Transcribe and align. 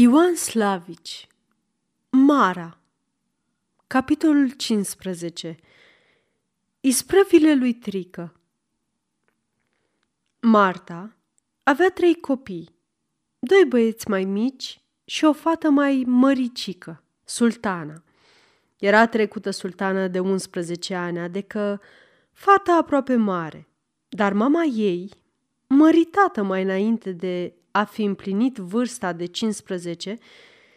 Ioan 0.00 0.34
Slavici 0.34 1.26
Mara 2.10 2.78
Capitolul 3.86 4.50
15 4.50 5.56
Isprăvile 6.80 7.54
lui 7.54 7.74
Trică 7.74 8.40
Marta 10.40 11.16
avea 11.62 11.90
trei 11.90 12.14
copii, 12.14 12.76
doi 13.38 13.64
băieți 13.68 14.08
mai 14.08 14.24
mici 14.24 14.80
și 15.04 15.24
o 15.24 15.32
fată 15.32 15.70
mai 15.70 16.02
măricică, 16.06 17.02
sultana. 17.24 18.02
Era 18.78 19.06
trecută 19.06 19.50
sultana 19.50 20.08
de 20.08 20.18
11 20.20 20.94
ani, 20.94 21.18
adică 21.18 21.80
fata 22.32 22.72
aproape 22.72 23.16
mare, 23.16 23.68
dar 24.08 24.32
mama 24.32 24.62
ei, 24.64 25.10
măritată 25.66 26.42
mai 26.42 26.62
înainte 26.62 27.12
de 27.12 27.57
a 27.78 27.84
fi 27.84 28.02
împlinit 28.02 28.56
vârsta 28.56 29.12
de 29.12 29.26
15, 29.26 30.18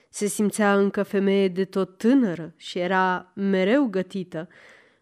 se 0.10 0.26
simțea 0.26 0.78
încă 0.78 1.04
femeie 1.04 1.48
de 1.48 1.66
tot 1.66 1.98
tânără 1.98 2.54
și 2.58 2.80
era 2.80 3.32
mereu 3.36 3.86
gătită, 3.86 4.48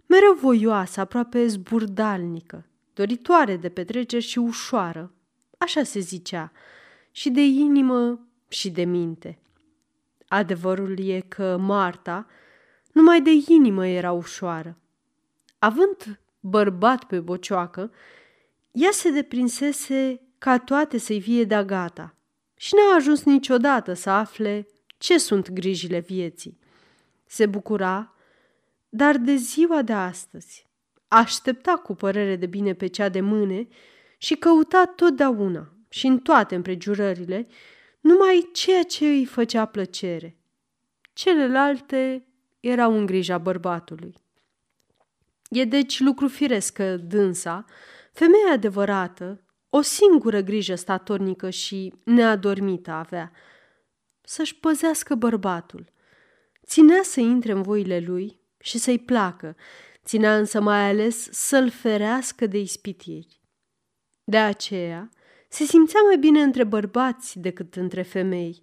mereu 0.05 0.34
voioasă, 0.34 0.99
aproape 0.99 1.48
zburdalnică, 1.48 2.66
doritoare 2.94 3.55
de 3.55 3.70
petreceri 3.70 4.23
și 4.23 4.39
ușoară, 4.39 5.12
așa 5.58 5.84
se 5.84 5.99
zicea, 5.99 6.52
și 7.12 7.30
de 7.30 7.41
inimă 7.41 8.27
și 8.47 8.70
de 8.70 8.84
minte. 8.84 9.39
Adevărul 10.27 11.00
e 11.00 11.20
că 11.20 11.58
Marta 11.58 12.27
numai 12.91 13.22
de 13.22 13.31
inimă 13.47 13.88
era 13.88 14.11
ușoară. 14.11 14.77
Având 15.58 16.20
bărbat 16.39 17.03
pe 17.03 17.20
bocioacă, 17.20 17.91
ea 18.72 18.91
se 18.91 19.09
deprinsese 19.09 20.22
ca 20.39 20.57
toate 20.57 20.98
să-i 20.98 21.21
fie 21.21 21.43
de 21.43 21.63
gata 21.66 22.16
și 22.55 22.73
n-a 22.75 22.95
ajuns 22.95 23.23
niciodată 23.23 23.93
să 23.93 24.09
afle 24.09 24.67
ce 24.97 25.17
sunt 25.17 25.52
grijile 25.52 25.99
vieții. 25.99 26.59
Se 27.25 27.45
bucura, 27.45 28.14
dar 28.89 29.17
de 29.17 29.36
ziua 29.36 29.81
de 29.81 29.94
astăzi 29.94 30.69
aștepta 31.09 31.72
cu 31.73 31.95
părere 31.95 32.36
de 32.36 32.45
bine 32.45 32.73
pe 32.73 32.88
cea 32.88 33.09
de 33.09 33.22
mâne 33.22 33.67
și 34.17 34.36
căuta 34.36 34.86
totdeauna 34.86 35.73
și 35.89 36.08
în 36.08 36.19
toate 36.19 36.55
împrejurările 36.55 37.47
numai 37.99 38.49
ceea 38.53 38.83
ce 38.83 39.05
îi 39.05 39.25
făcea 39.25 39.66
plăcere. 39.66 40.38
Celelalte 41.14 42.27
erau 42.59 42.97
în 42.97 43.05
grija 43.05 43.38
bărbatului. 43.38 44.16
E 45.49 45.64
deci 45.64 45.99
lucru 45.99 46.27
firesc 46.27 46.73
că 46.73 46.97
dânsa, 46.97 47.66
femeia 48.11 48.52
adevărată, 48.52 49.44
o 49.70 49.81
singură 49.81 50.42
grijă 50.42 50.75
statornică 50.75 51.50
și 51.50 51.94
neadormită 52.03 52.92
avea, 52.92 53.31
să-și 54.22 54.56
păzească 54.56 55.16
bărbatul. 55.16 55.92
Ținea 56.66 57.02
să 57.03 57.20
intre 57.20 57.52
în 57.52 57.61
voile 57.61 58.00
lui 58.00 58.39
și 58.59 58.78
să-i 58.78 59.00
placă, 59.00 59.56
ținea 60.06 60.38
însă 60.38 60.61
mai 60.61 60.89
ales 60.89 61.28
să-l 61.31 61.70
ferească 61.70 62.48
de 62.48 62.58
ispitiri. 62.58 63.42
De 64.23 64.38
aceea, 64.38 65.09
se 65.50 65.64
simțea 65.64 66.02
mai 66.02 66.17
bine 66.17 66.42
între 66.42 66.64
bărbați 66.64 67.39
decât 67.39 67.76
între 67.76 68.02
femei. 68.02 68.61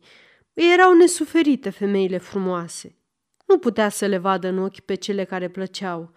Ei 0.53 0.73
erau 0.73 0.95
nesuferite 0.95 1.71
femeile 1.71 2.19
frumoase. 2.19 2.99
Nu 3.47 3.59
putea 3.59 3.89
să 3.89 4.07
le 4.07 4.19
vadă 4.19 4.49
în 4.49 4.59
ochi 4.59 4.81
pe 4.81 4.95
cele 4.95 5.25
care 5.25 5.49
plăceau 5.49 6.13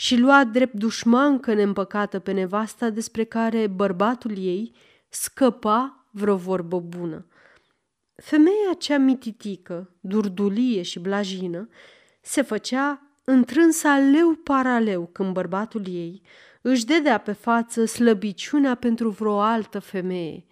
și 0.00 0.16
lua 0.16 0.44
drept 0.44 0.74
dușmancă 0.74 1.54
neîmpăcată 1.54 2.18
pe 2.18 2.32
nevasta 2.32 2.90
despre 2.90 3.24
care 3.24 3.66
bărbatul 3.66 4.38
ei 4.38 4.74
scăpa 5.08 6.06
vreo 6.10 6.36
vorbă 6.36 6.80
bună. 6.80 7.26
Femeia 8.14 8.74
cea 8.78 8.98
mititică, 8.98 9.90
durdulie 10.00 10.82
și 10.82 10.98
blajină, 10.98 11.68
se 12.20 12.42
făcea 12.42 13.02
întrânsa 13.24 13.98
leu 13.98 14.30
paraleu 14.34 15.06
când 15.06 15.32
bărbatul 15.32 15.86
ei 15.86 16.22
își 16.60 16.84
dedea 16.84 17.18
pe 17.18 17.32
față 17.32 17.84
slăbiciunea 17.84 18.74
pentru 18.74 19.10
vreo 19.10 19.40
altă 19.40 19.78
femeie. 19.78 20.44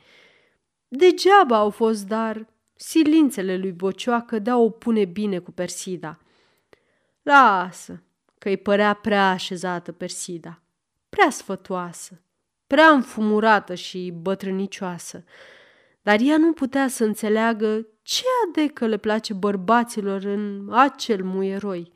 Degeaba 0.88 1.56
au 1.56 1.70
fost, 1.70 2.06
dar 2.06 2.46
silințele 2.74 3.56
lui 3.56 3.72
Bocioacă 3.72 4.38
de 4.38 4.50
a 4.50 4.56
o 4.56 4.70
pune 4.70 5.04
bine 5.04 5.38
cu 5.38 5.50
Persida. 5.50 6.18
Lasă, 7.22 8.02
că 8.38 8.48
îi 8.48 8.56
părea 8.56 8.94
prea 8.94 9.30
așezată 9.30 9.92
Persida, 9.92 10.62
prea 11.08 11.30
sfătoasă, 11.30 12.22
prea 12.66 12.88
înfumurată 12.88 13.74
și 13.74 14.14
bătrânicioasă, 14.20 15.24
dar 16.02 16.18
ea 16.20 16.36
nu 16.36 16.52
putea 16.52 16.88
să 16.88 17.04
înțeleagă 17.04 17.86
ce 18.02 18.24
adecă 18.48 18.86
le 18.86 18.96
place 18.96 19.34
bărbaților 19.34 20.24
în 20.24 20.68
acel 20.72 21.24
muieroi, 21.24 21.92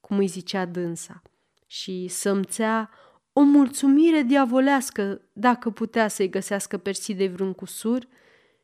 cum 0.00 0.18
îi 0.18 0.26
zicea 0.26 0.64
dânsa, 0.64 1.22
și 1.66 2.08
să-mțea 2.08 2.90
o 3.32 3.40
mulțumire 3.40 4.22
diavolească 4.22 5.20
dacă 5.32 5.70
putea 5.70 6.08
să-i 6.08 6.28
găsească 6.28 6.78
Persidei 6.78 7.28
vreun 7.28 7.52
cusur 7.52 8.08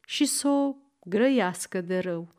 și 0.06 0.24
să 0.24 0.48
o 0.48 0.74
grăiască 1.04 1.80
de 1.80 1.98
rău. 1.98 2.34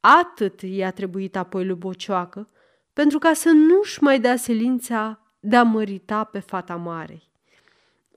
Atât 0.00 0.62
i-a 0.62 0.90
trebuit 0.90 1.36
apoi 1.36 1.66
lui 1.66 1.76
Bocioacă, 1.76 2.48
pentru 2.92 3.18
ca 3.18 3.32
să 3.32 3.48
nu-și 3.48 4.02
mai 4.02 4.20
dea 4.20 4.36
silința 4.36 5.34
de 5.40 5.56
a 5.56 5.62
mărita 5.62 6.24
pe 6.24 6.38
fata 6.38 6.76
marei. 6.76 7.30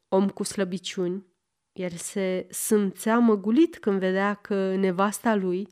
Om 0.07 0.29
cu 0.29 0.43
slăbiciuni, 0.43 1.25
el 1.73 1.89
se 1.89 2.47
simțea 2.49 3.17
măgulit 3.17 3.77
când 3.79 3.99
vedea 3.99 4.33
că 4.33 4.75
nevasta 4.75 5.35
lui 5.35 5.67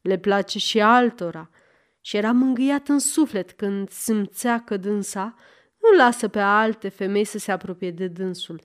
le 0.00 0.18
place 0.18 0.58
și 0.58 0.80
altora 0.80 1.50
și 2.00 2.16
era 2.16 2.32
mângâiat 2.32 2.88
în 2.88 2.98
suflet 2.98 3.52
când 3.52 3.90
simțea 3.90 4.60
că 4.60 4.76
dânsa 4.76 5.34
nu 5.80 5.96
lasă 5.96 6.28
pe 6.28 6.40
alte 6.40 6.88
femei 6.88 7.24
să 7.24 7.38
se 7.38 7.52
apropie 7.52 7.90
de 7.90 8.06
dânsul. 8.06 8.60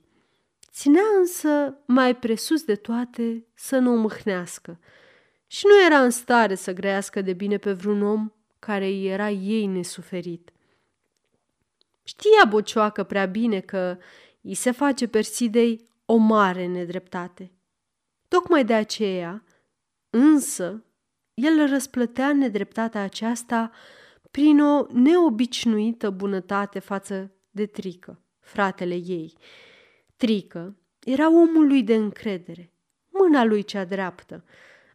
Ținea 0.71 1.03
însă 1.19 1.77
mai 1.85 2.15
presus 2.15 2.63
de 2.63 2.75
toate 2.75 3.45
să 3.53 3.77
nu 3.77 3.91
o 3.91 3.95
mâhnească 3.95 4.79
și 5.47 5.65
nu 5.65 5.85
era 5.85 6.01
în 6.01 6.09
stare 6.09 6.55
să 6.55 6.73
grească 6.73 7.21
de 7.21 7.33
bine 7.33 7.57
pe 7.57 7.71
vreun 7.71 8.01
om 8.01 8.31
care 8.59 8.85
îi 8.85 9.07
era 9.07 9.29
ei 9.29 9.65
nesuferit. 9.65 10.51
Știa 12.03 12.45
Bocioacă 12.49 13.03
prea 13.03 13.25
bine 13.25 13.59
că 13.59 13.97
îi 14.41 14.53
se 14.53 14.71
face 14.71 15.07
Persidei 15.07 15.87
o 16.05 16.15
mare 16.15 16.65
nedreptate. 16.65 17.51
Tocmai 18.27 18.65
de 18.65 18.73
aceea, 18.73 19.43
însă, 20.09 20.83
el 21.33 21.67
răsplătea 21.67 22.33
nedreptatea 22.33 23.01
aceasta 23.01 23.71
prin 24.31 24.61
o 24.61 24.85
neobișnuită 24.91 26.09
bunătate 26.09 26.79
față 26.79 27.31
de 27.51 27.65
Trică, 27.65 28.19
fratele 28.39 28.95
ei. 28.95 29.33
Trică 30.15 30.77
era 31.03 31.27
omul 31.27 31.67
lui 31.67 31.83
de 31.83 31.95
încredere, 31.95 32.71
mâna 33.09 33.43
lui 33.43 33.63
cea 33.63 33.85
dreaptă, 33.85 34.43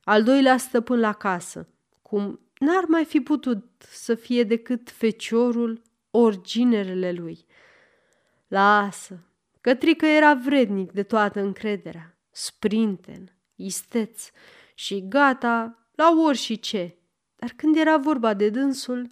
al 0.05 0.23
doilea 0.23 0.57
stăpân 0.57 1.01
la 1.01 1.13
casă, 1.13 1.69
cum 2.03 2.41
n-ar 2.63 2.85
mai 2.89 3.05
fi 3.05 3.21
putut 3.21 3.65
să 3.79 4.15
fie 4.15 4.45
decât 4.45 4.91
feciorul 4.91 5.83
ori 6.11 6.41
ginerele 6.43 7.13
lui. 7.13 7.47
Lasă, 8.49 9.27
Cătrică 9.61 10.07
era 10.07 10.35
vrednic 10.35 10.93
de 10.93 11.03
toată 11.03 11.41
încrederea, 11.41 12.19
sprinten, 12.31 13.37
isteț 13.55 14.31
și 14.75 15.09
gata 15.09 15.89
la 15.95 16.15
ori 16.27 16.39
și 16.39 16.61
ce. 16.61 16.97
Dar 17.37 17.53
când 17.57 17.77
era 17.77 17.97
vorba 17.97 18.35
de 18.35 18.49
dânsul, 18.49 19.11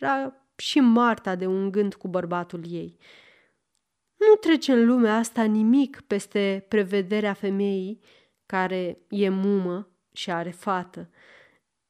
era 0.00 0.46
și 0.56 0.80
Marta 0.80 1.34
de 1.34 1.46
un 1.46 1.70
gând 1.70 1.94
cu 1.94 2.08
bărbatul 2.08 2.62
ei. 2.68 2.98
Nu 4.16 4.34
trece 4.34 4.72
în 4.72 4.86
lumea 4.86 5.16
asta 5.16 5.42
nimic 5.42 6.00
peste 6.00 6.64
prevederea 6.68 7.32
femeii 7.32 8.00
care 8.46 8.98
e 9.08 9.28
mumă 9.28 9.88
și 10.12 10.30
are 10.30 10.50
fată. 10.50 11.10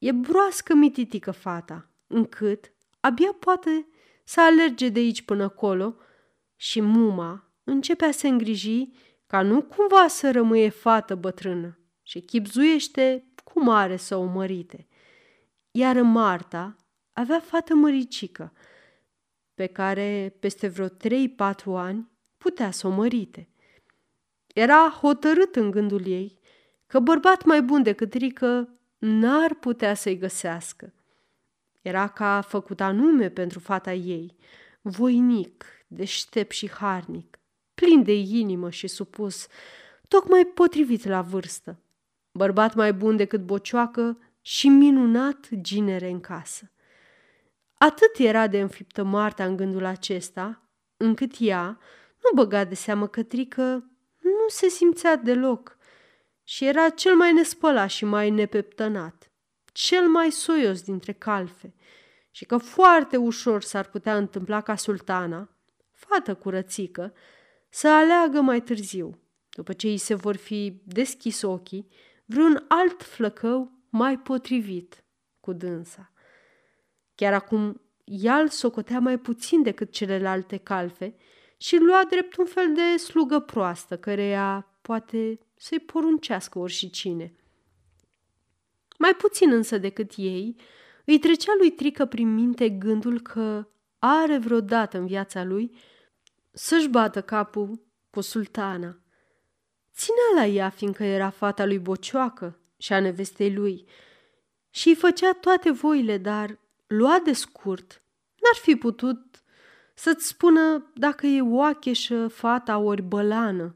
E 0.03 0.11
broască 0.11 0.73
mititică 0.73 1.31
fata, 1.31 1.89
încât 2.07 2.73
abia 2.99 3.35
poate 3.39 3.87
să 4.23 4.41
alerge 4.41 4.89
de 4.89 4.99
aici 4.99 5.21
până 5.21 5.43
acolo 5.43 5.95
și 6.55 6.81
muma 6.81 7.51
începe 7.63 8.05
a 8.05 8.11
se 8.11 8.27
îngriji 8.27 8.89
ca 9.27 9.41
nu 9.41 9.61
cumva 9.61 10.07
să 10.07 10.31
rămâie 10.31 10.69
fată 10.69 11.15
bătrână 11.15 11.79
și 12.01 12.19
chipzuiește 12.19 13.31
cum 13.43 13.69
are 13.69 13.95
să 13.95 14.15
o 14.15 14.23
mărite. 14.23 14.87
Iar 15.71 16.01
Marta 16.01 16.75
avea 17.13 17.39
fată 17.39 17.73
măricică, 17.75 18.53
pe 19.53 19.65
care 19.65 20.35
peste 20.39 20.67
vreo 20.67 20.87
trei-patru 20.87 21.75
ani 21.75 22.11
putea 22.37 22.71
să 22.71 22.87
o 22.87 22.89
mărite. 22.89 23.49
Era 24.47 24.89
hotărât 24.89 25.55
în 25.55 25.71
gândul 25.71 26.07
ei 26.07 26.39
că 26.87 26.99
bărbat 26.99 27.43
mai 27.43 27.61
bun 27.61 27.83
decât 27.83 28.13
Rică 28.13 28.77
n-ar 29.05 29.53
putea 29.53 29.93
să-i 29.93 30.17
găsească. 30.17 30.93
Era 31.81 32.07
ca 32.07 32.41
făcut 32.41 32.81
anume 32.81 33.29
pentru 33.29 33.59
fata 33.59 33.93
ei, 33.93 34.35
voinic, 34.81 35.65
deștept 35.87 36.51
și 36.51 36.69
harnic, 36.69 37.39
plin 37.73 38.03
de 38.03 38.13
inimă 38.13 38.69
și 38.69 38.87
supus, 38.87 39.47
tocmai 40.07 40.45
potrivit 40.45 41.05
la 41.05 41.21
vârstă. 41.21 41.79
Bărbat 42.31 42.75
mai 42.75 42.93
bun 42.93 43.15
decât 43.15 43.45
bocioacă 43.45 44.17
și 44.41 44.67
minunat 44.67 45.47
ginere 45.61 46.09
în 46.09 46.19
casă. 46.19 46.71
Atât 47.73 48.17
era 48.17 48.47
de 48.47 48.61
înfiptă 48.61 49.03
Marta 49.03 49.45
în 49.45 49.55
gândul 49.55 49.85
acesta, 49.85 50.61
încât 50.97 51.35
ea 51.39 51.79
nu 52.23 52.29
băga 52.35 52.63
de 52.63 52.75
seamă 52.75 53.07
că 53.07 53.23
Trică 53.23 53.89
nu 54.19 54.47
se 54.47 54.67
simțea 54.67 55.15
deloc 55.15 55.77
și 56.43 56.65
era 56.65 56.89
cel 56.89 57.15
mai 57.15 57.33
nespălat 57.33 57.89
și 57.89 58.05
mai 58.05 58.29
nepeptănat, 58.29 59.31
cel 59.71 60.07
mai 60.07 60.31
soios 60.31 60.81
dintre 60.81 61.11
calfe 61.11 61.73
și 62.31 62.45
că 62.45 62.57
foarte 62.57 63.17
ușor 63.17 63.61
s-ar 63.61 63.85
putea 63.85 64.17
întâmpla 64.17 64.61
ca 64.61 64.75
sultana, 64.75 65.57
fată 65.91 66.35
curățică, 66.35 67.13
să 67.69 67.87
aleagă 67.87 68.41
mai 68.41 68.61
târziu, 68.61 69.19
după 69.49 69.73
ce 69.73 69.87
îi 69.87 69.97
se 69.97 70.13
vor 70.13 70.35
fi 70.35 70.81
deschis 70.83 71.41
ochii, 71.41 71.87
vreun 72.25 72.65
alt 72.67 73.03
flăcău 73.03 73.71
mai 73.89 74.19
potrivit 74.19 75.03
cu 75.39 75.53
dânsa. 75.53 76.11
Chiar 77.15 77.33
acum 77.33 77.81
ea 78.03 78.35
îl 78.35 78.47
socotea 78.47 78.99
mai 78.99 79.17
puțin 79.17 79.61
decât 79.61 79.91
celelalte 79.91 80.57
calfe 80.57 81.15
și 81.57 81.77
lua 81.77 82.03
drept 82.09 82.37
un 82.37 82.45
fel 82.45 82.73
de 82.73 82.97
slugă 82.97 83.39
proastă, 83.39 83.97
căreia 83.97 84.77
poate 84.81 85.39
să-i 85.63 85.79
poruncească 85.79 86.59
oricine. 86.59 87.33
Mai 88.97 89.15
puțin 89.15 89.51
însă 89.51 89.77
decât 89.77 90.11
ei, 90.15 90.55
îi 91.05 91.19
trecea 91.19 91.53
lui 91.57 91.71
Trică 91.71 92.05
prin 92.05 92.33
minte 92.33 92.69
gândul 92.69 93.21
că 93.21 93.67
are 93.99 94.37
vreodată 94.37 94.97
în 94.97 95.05
viața 95.05 95.43
lui 95.43 95.75
să-și 96.51 96.87
bată 96.87 97.21
capul 97.21 97.81
cu 98.09 98.21
sultana. 98.21 98.97
Ținea 99.93 100.43
la 100.43 100.45
ea, 100.45 100.69
fiindcă 100.69 101.03
era 101.03 101.29
fata 101.29 101.65
lui 101.65 101.79
Bocioacă 101.79 102.59
și 102.77 102.93
a 102.93 102.99
nevestei 102.99 103.53
lui, 103.53 103.85
și 104.69 104.87
îi 104.87 104.95
făcea 104.95 105.33
toate 105.33 105.71
voile, 105.71 106.17
dar 106.17 106.59
lua 106.87 107.19
de 107.23 107.33
scurt, 107.33 108.03
n-ar 108.41 108.61
fi 108.61 108.75
putut 108.75 109.43
să-ți 109.93 110.27
spună 110.27 110.91
dacă 110.93 111.25
e 111.25 111.41
oacheșă 111.41 112.27
fata 112.27 112.77
ori 112.77 113.01
bălană, 113.01 113.75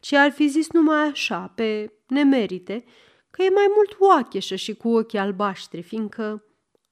ci 0.00 0.12
ar 0.12 0.30
fi 0.30 0.48
zis 0.48 0.70
numai 0.70 1.08
așa, 1.08 1.52
pe 1.54 1.92
nemerite, 2.06 2.84
că 3.30 3.42
e 3.42 3.50
mai 3.54 3.66
mult 3.74 3.96
oacheșă 3.98 4.54
și 4.54 4.74
cu 4.74 4.88
ochii 4.88 5.18
albaștri, 5.18 5.82
fiindcă 5.82 6.44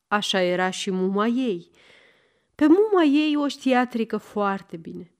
așa 0.09 0.41
era 0.41 0.71
și 0.71 0.91
muma 0.91 1.27
ei. 1.27 1.71
Pe 2.55 2.67
muma 2.67 3.03
ei 3.03 3.37
o 3.37 3.49
știa 3.49 3.87
trică 3.87 4.17
foarte 4.17 4.77
bine. 4.77 5.13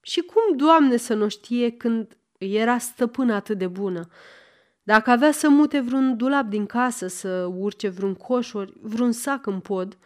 Și 0.00 0.20
cum, 0.20 0.56
Doamne, 0.56 0.96
să 0.96 1.14
nu 1.14 1.28
știe 1.28 1.70
când 1.70 2.16
era 2.38 2.78
stăpână 2.78 3.34
atât 3.34 3.58
de 3.58 3.66
bună? 3.66 4.08
Dacă 4.82 5.10
avea 5.10 5.32
să 5.32 5.48
mute 5.48 5.80
vreun 5.80 6.16
dulap 6.16 6.46
din 6.46 6.66
casă, 6.66 7.06
să 7.06 7.50
urce 7.56 7.88
vreun 7.88 8.14
coș 8.14 8.52
ori 8.52 8.72
vreun 8.80 9.12
sac 9.12 9.46
în 9.46 9.60
pod, 9.60 9.98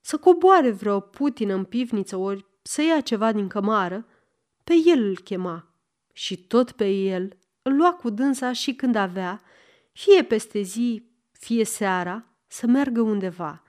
să 0.00 0.16
coboare 0.16 0.70
vreo 0.70 1.00
putină 1.00 1.54
în 1.54 1.64
pivniță 1.64 2.16
ori 2.16 2.46
să 2.62 2.82
ia 2.82 3.00
ceva 3.00 3.32
din 3.32 3.48
cămară, 3.48 4.06
pe 4.64 4.74
el 4.84 5.02
îl 5.02 5.18
chema 5.18 5.68
și 6.18 6.36
tot 6.36 6.70
pe 6.70 6.88
el 6.88 7.36
îl 7.62 7.74
lua 7.74 7.92
cu 7.92 8.10
dânsa 8.10 8.52
și 8.52 8.74
când 8.74 8.94
avea, 8.94 9.42
fie 9.92 10.24
peste 10.24 10.60
zi, 10.60 11.10
fie 11.32 11.64
seara, 11.64 12.24
să 12.46 12.66
meargă 12.66 13.00
undeva. 13.00 13.62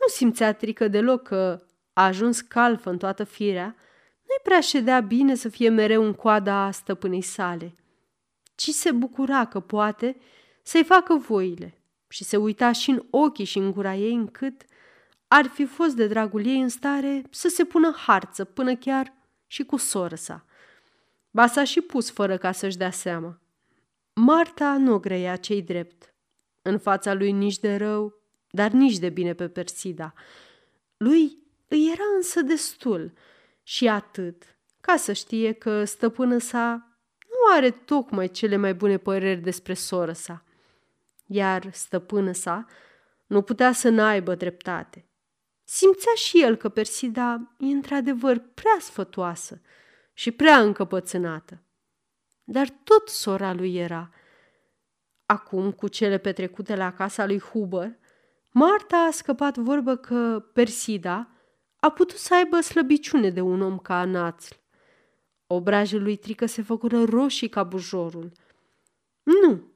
Nu 0.00 0.06
simțea 0.06 0.52
trică 0.54 0.88
deloc 0.88 1.22
că 1.22 1.62
a 1.92 2.04
ajuns 2.04 2.40
calfă 2.40 2.90
în 2.90 2.98
toată 2.98 3.24
firea, 3.24 3.76
nu-i 4.22 4.40
prea 4.42 4.60
ședea 4.60 5.00
bine 5.00 5.34
să 5.34 5.48
fie 5.48 5.68
mereu 5.68 6.04
în 6.04 6.12
coada 6.12 6.70
stăpânei 6.70 7.22
sale, 7.22 7.74
ci 8.54 8.68
se 8.68 8.90
bucura 8.90 9.44
că 9.44 9.60
poate 9.60 10.16
să-i 10.62 10.84
facă 10.84 11.14
voile 11.14 11.78
și 12.08 12.24
se 12.24 12.36
uita 12.36 12.72
și 12.72 12.90
în 12.90 13.04
ochii 13.10 13.44
și 13.44 13.58
în 13.58 13.72
gura 13.72 13.94
ei 13.94 14.14
încât 14.14 14.62
ar 15.28 15.46
fi 15.46 15.64
fost 15.64 15.96
de 15.96 16.06
dragul 16.06 16.46
ei 16.46 16.60
în 16.60 16.68
stare 16.68 17.22
să 17.30 17.48
se 17.48 17.64
pună 17.64 17.94
harță 17.96 18.44
până 18.44 18.76
chiar 18.76 19.12
și 19.46 19.64
cu 19.64 19.76
soră 19.76 20.14
sa. 20.14 20.44
Ba 21.34 21.46
s-a 21.46 21.64
și 21.64 21.80
pus 21.80 22.10
fără 22.10 22.36
ca 22.36 22.52
să-și 22.52 22.76
dea 22.76 22.90
seama. 22.90 23.40
Marta 24.12 24.76
nu 24.76 24.98
greia 24.98 25.36
cei 25.36 25.62
drept. 25.62 26.14
În 26.62 26.78
fața 26.78 27.14
lui 27.14 27.32
nici 27.32 27.58
de 27.58 27.76
rău, 27.76 28.14
dar 28.50 28.70
nici 28.70 28.98
de 28.98 29.08
bine 29.08 29.34
pe 29.34 29.48
Persida. 29.48 30.12
Lui 30.96 31.38
îi 31.68 31.90
era 31.92 32.04
însă 32.16 32.42
destul 32.42 33.12
și 33.62 33.88
atât 33.88 34.56
ca 34.80 34.96
să 34.96 35.12
știe 35.12 35.52
că 35.52 35.84
stăpână 35.84 36.38
sa 36.38 36.98
nu 37.18 37.54
are 37.54 37.70
tocmai 37.70 38.30
cele 38.30 38.56
mai 38.56 38.74
bune 38.74 38.96
păreri 38.96 39.40
despre 39.40 39.74
soră 39.74 40.12
sa. 40.12 40.44
Iar 41.26 41.72
stăpână 41.72 42.32
sa 42.32 42.66
nu 43.26 43.42
putea 43.42 43.72
să 43.72 43.88
n-aibă 43.88 44.34
dreptate. 44.34 45.08
Simțea 45.64 46.14
și 46.14 46.42
el 46.42 46.56
că 46.56 46.68
Persida 46.68 47.54
e 47.58 47.66
într-adevăr 47.66 48.38
prea 48.38 48.76
sfătoasă 48.80 49.60
și 50.14 50.30
prea 50.30 50.60
încăpățânată. 50.60 51.62
Dar 52.44 52.68
tot 52.84 53.08
sora 53.08 53.52
lui 53.52 53.76
era. 53.76 54.10
Acum, 55.26 55.72
cu 55.72 55.88
cele 55.88 56.18
petrecute 56.18 56.76
la 56.76 56.92
casa 56.92 57.26
lui 57.26 57.40
Huber, 57.40 57.98
Marta 58.50 58.96
a 58.96 59.10
scăpat 59.10 59.56
vorbă 59.56 59.96
că 59.96 60.44
Persida 60.52 61.28
a 61.76 61.90
putut 61.90 62.18
să 62.18 62.34
aibă 62.34 62.60
slăbiciune 62.60 63.30
de 63.30 63.40
un 63.40 63.60
om 63.60 63.78
ca 63.78 64.04
Națl. 64.04 64.54
Obrajul 65.46 66.02
lui 66.02 66.16
Trică 66.16 66.46
se 66.46 66.62
făcură 66.62 67.04
roșii 67.04 67.48
ca 67.48 67.62
bujorul. 67.62 68.32
Nu, 69.22 69.72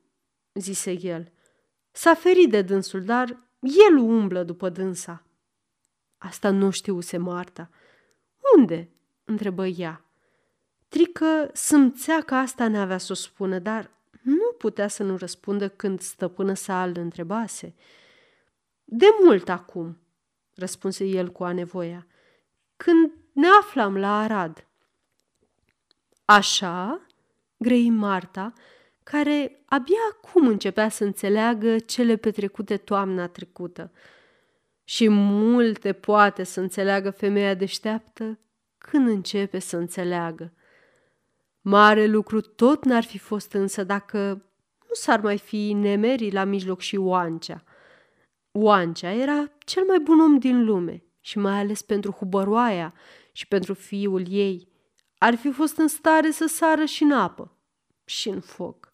zise 0.55 1.01
el, 1.01 1.33
s-a 1.91 2.15
ferit 2.15 2.51
de 2.51 2.63
dânsul, 2.63 3.05
dar 3.05 3.29
el 3.61 3.97
umblă 3.97 4.43
după 4.43 4.69
dânsa. 4.69 5.23
Asta 6.19 6.51
nu 6.51 6.71
știuse 6.71 7.17
Marta. 7.17 7.71
Unde? 8.57 8.91
întrebă 9.25 9.67
ea. 9.67 10.08
Trică 10.89 11.51
simțea 11.53 12.21
că 12.21 12.35
asta 12.35 12.69
n-avea 12.69 12.99
să 12.99 13.13
o 13.13 13.15
spună, 13.15 13.59
dar 13.59 13.91
nu 14.23 14.55
putea 14.59 14.89
să 14.89 15.03
nu 15.03 15.17
răspundă 15.17 15.69
când 15.69 16.01
stăpână 16.01 16.55
sa 16.55 16.83
îl 16.83 16.93
întrebase. 16.97 17.75
De 18.85 19.07
mult 19.25 19.49
acum, 19.49 19.99
răspunse 20.55 21.05
el 21.05 21.31
cu 21.31 21.45
anevoia, 21.45 22.07
când 22.77 23.13
ne 23.33 23.47
aflam 23.61 23.97
la 23.97 24.21
Arad. 24.21 24.67
Așa? 26.25 27.07
grei 27.57 27.91
Marta, 27.91 28.53
care 29.03 29.63
abia 29.65 29.97
acum 30.13 30.47
începea 30.47 30.89
să 30.89 31.05
înțeleagă 31.05 31.79
cele 31.79 32.17
petrecute 32.17 32.77
toamna 32.77 33.29
trecută. 33.29 33.93
Și 34.85 35.09
multe 35.09 35.93
poate 35.93 36.45
să 36.45 36.61
înțeleagă 36.61 37.11
femeia 37.11 37.55
deșteaptă 37.55 38.39
când 38.79 39.09
începe 39.09 39.59
să 39.59 39.77
înțeleagă. 39.77 40.53
Mare 41.71 42.07
lucru 42.07 42.41
tot 42.41 42.85
n-ar 42.85 43.05
fi 43.05 43.19
fost 43.19 43.53
însă 43.53 43.85
dacă 43.85 44.19
nu 44.89 44.95
s-ar 44.95 45.21
mai 45.21 45.39
fi 45.39 45.73
nemerii 45.73 46.33
la 46.33 46.45
mijloc 46.45 46.81
și 46.81 46.97
Oancea. 46.97 47.65
Oancea 48.53 49.13
era 49.13 49.53
cel 49.59 49.85
mai 49.85 49.99
bun 49.99 50.21
om 50.21 50.39
din 50.39 50.65
lume 50.65 51.05
și 51.21 51.39
mai 51.39 51.59
ales 51.59 51.83
pentru 51.83 52.11
hubăroaia 52.11 52.95
și 53.33 53.49
pentru 53.49 53.75
fiul 53.75 54.25
ei. 54.29 54.69
Ar 55.19 55.35
fi 55.35 55.51
fost 55.51 55.77
în 55.77 55.89
stare 55.89 56.31
să 56.31 56.47
sară 56.47 56.85
și 56.85 57.03
în 57.03 57.13
apă 57.13 57.57
și 58.05 58.29
în 58.29 58.41
foc. 58.41 58.91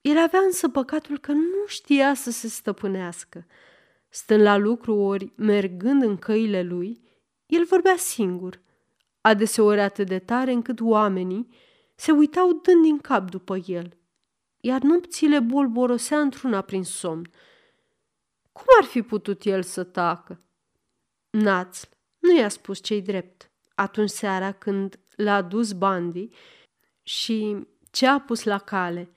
El 0.00 0.18
avea 0.18 0.40
însă 0.40 0.68
păcatul 0.68 1.18
că 1.18 1.32
nu 1.32 1.66
știa 1.66 2.14
să 2.14 2.30
se 2.30 2.48
stăpânească. 2.48 3.46
Stând 4.08 4.42
la 4.42 4.56
lucru 4.56 4.94
ori 4.94 5.32
mergând 5.36 6.02
în 6.02 6.16
căile 6.16 6.62
lui, 6.62 7.00
el 7.46 7.64
vorbea 7.64 7.96
singur, 7.96 8.60
adeseori 9.20 9.80
atât 9.80 10.06
de 10.06 10.18
tare 10.18 10.52
încât 10.52 10.80
oamenii 10.80 11.48
se 11.96 12.12
uitau 12.12 12.52
dând 12.52 12.82
din 12.82 12.98
cap 12.98 13.30
după 13.30 13.56
el, 13.66 13.96
iar 14.60 14.80
nopțile 14.80 15.40
bolborosea 15.40 16.20
într-una 16.20 16.60
prin 16.60 16.84
somn. 16.84 17.30
Cum 18.52 18.64
ar 18.80 18.84
fi 18.84 19.02
putut 19.02 19.44
el 19.44 19.62
să 19.62 19.84
tacă? 19.84 20.40
Națl 21.30 21.88
nu 22.18 22.36
i-a 22.36 22.48
spus 22.48 22.82
cei 22.82 23.02
drept. 23.02 23.50
Atunci 23.74 24.10
seara 24.10 24.52
când 24.52 24.98
l-a 25.16 25.42
dus 25.42 25.72
Bandi 25.72 26.28
și 27.02 27.66
ce 27.90 28.06
a 28.06 28.20
pus 28.20 28.44
la 28.44 28.58
cale. 28.58 29.10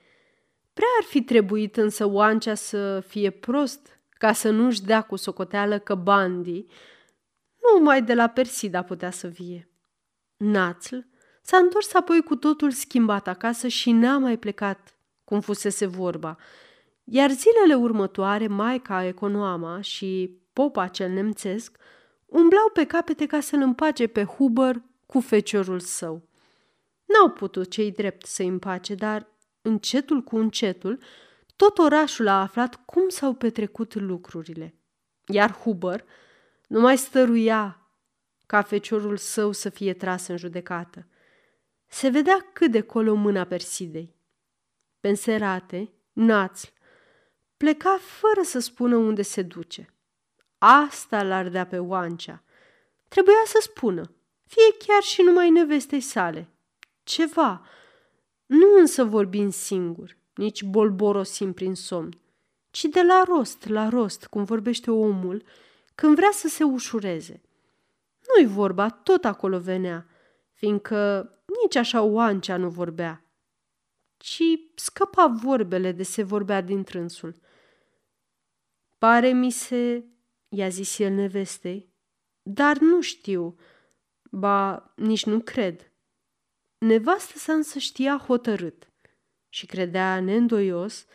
Prea 0.73 0.87
ar 0.99 1.05
fi 1.05 1.23
trebuit 1.23 1.77
însă 1.77 2.05
Oancea 2.05 2.55
să 2.55 2.99
fie 2.99 3.29
prost 3.29 3.99
ca 4.09 4.33
să 4.33 4.49
nu-și 4.49 4.81
dea 4.81 5.01
cu 5.01 5.15
socoteală 5.15 5.79
că 5.79 5.95
Bandi 5.95 6.65
numai 7.73 8.03
de 8.03 8.13
la 8.13 8.27
Persida 8.27 8.83
putea 8.83 9.11
să 9.11 9.27
vie. 9.27 9.69
Națl 10.37 10.97
S-a 11.41 11.57
întors 11.57 11.93
apoi 11.93 12.23
cu 12.23 12.35
totul 12.35 12.71
schimbat 12.71 13.27
acasă 13.27 13.67
și 13.67 13.91
n-a 13.91 14.17
mai 14.17 14.37
plecat, 14.37 14.97
cum 15.23 15.39
fusese 15.39 15.85
vorba. 15.85 16.37
Iar 17.03 17.29
zilele 17.29 17.73
următoare, 17.73 18.47
Maica 18.47 19.03
Econoama 19.05 19.81
și 19.81 20.37
popa 20.53 20.87
cel 20.87 21.09
nemțesc 21.09 21.77
umblau 22.25 22.69
pe 22.73 22.85
capete 22.85 23.25
ca 23.25 23.39
să-l 23.39 23.61
împace 23.61 24.07
pe 24.07 24.23
Huber 24.23 24.81
cu 25.05 25.19
feciorul 25.19 25.79
său. 25.79 26.27
N-au 27.05 27.29
putut 27.29 27.69
cei 27.69 27.91
drept 27.91 28.25
să-i 28.25 28.47
împace, 28.47 28.95
dar 28.95 29.27
încetul 29.61 30.21
cu 30.21 30.37
încetul, 30.37 30.99
tot 31.55 31.77
orașul 31.77 32.27
a 32.27 32.41
aflat 32.41 32.85
cum 32.85 33.09
s-au 33.09 33.33
petrecut 33.33 33.93
lucrurile. 33.95 34.75
Iar 35.25 35.51
Huber 35.53 36.05
nu 36.67 36.79
mai 36.79 36.97
stăruia 36.97 37.89
ca 38.45 38.61
feciorul 38.61 39.17
său 39.17 39.51
să 39.51 39.69
fie 39.69 39.93
tras 39.93 40.27
în 40.27 40.37
judecată. 40.37 41.07
Se 41.91 42.09
vedea 42.09 42.49
cât 42.53 42.71
de 42.71 42.81
colo 42.81 43.13
mâna 43.13 43.43
Persidei. 43.43 44.15
Penserate, 44.99 45.93
națl, 46.13 46.67
pleca 47.57 47.99
fără 48.01 48.41
să 48.43 48.59
spună 48.59 48.95
unde 48.95 49.21
se 49.21 49.41
duce. 49.41 49.93
Asta 50.57 51.23
l-ar 51.23 51.49
dea 51.49 51.65
pe 51.65 51.79
Oancea. 51.79 52.43
Trebuia 53.07 53.41
să 53.45 53.57
spună, 53.61 54.11
fie 54.45 54.77
chiar 54.87 55.01
și 55.01 55.21
numai 55.21 55.49
nevestei 55.49 56.01
sale. 56.01 56.47
Ceva, 57.03 57.65
nu 58.45 58.67
însă 58.79 59.03
vorbind 59.03 59.53
singur, 59.53 60.17
nici 60.35 60.63
bolborosim 60.63 61.53
prin 61.53 61.75
somn, 61.75 62.19
ci 62.69 62.83
de 62.83 63.01
la 63.01 63.23
rost 63.25 63.67
la 63.67 63.89
rost, 63.89 64.25
cum 64.25 64.43
vorbește 64.43 64.91
omul, 64.91 65.43
când 65.95 66.15
vrea 66.15 66.31
să 66.31 66.47
se 66.47 66.63
ușureze. 66.63 67.41
Nu-i 68.27 68.45
vorba, 68.45 68.89
tot 68.89 69.25
acolo 69.25 69.59
venea, 69.59 70.07
fiindcă 70.53 71.33
nici 71.63 71.75
așa 71.75 72.01
oancea 72.01 72.57
nu 72.57 72.69
vorbea, 72.69 73.25
ci 74.17 74.43
scăpa 74.75 75.27
vorbele 75.27 75.91
de 75.91 76.03
se 76.03 76.23
vorbea 76.23 76.61
din 76.61 76.83
trânsul. 76.83 77.35
Pare 78.97 79.31
mi 79.31 79.51
se, 79.51 80.05
i-a 80.49 80.69
zis 80.69 80.99
el 80.99 81.13
nevestei, 81.13 81.93
dar 82.41 82.77
nu 82.77 83.01
știu, 83.01 83.55
ba 84.31 84.91
nici 84.95 85.25
nu 85.25 85.39
cred. 85.39 85.91
Nevastă 86.77 87.37
sa 87.37 87.53
însă 87.53 87.79
știa 87.79 88.17
hotărât 88.17 88.91
și 89.49 89.65
credea 89.65 90.19
neîndoios 90.19 91.05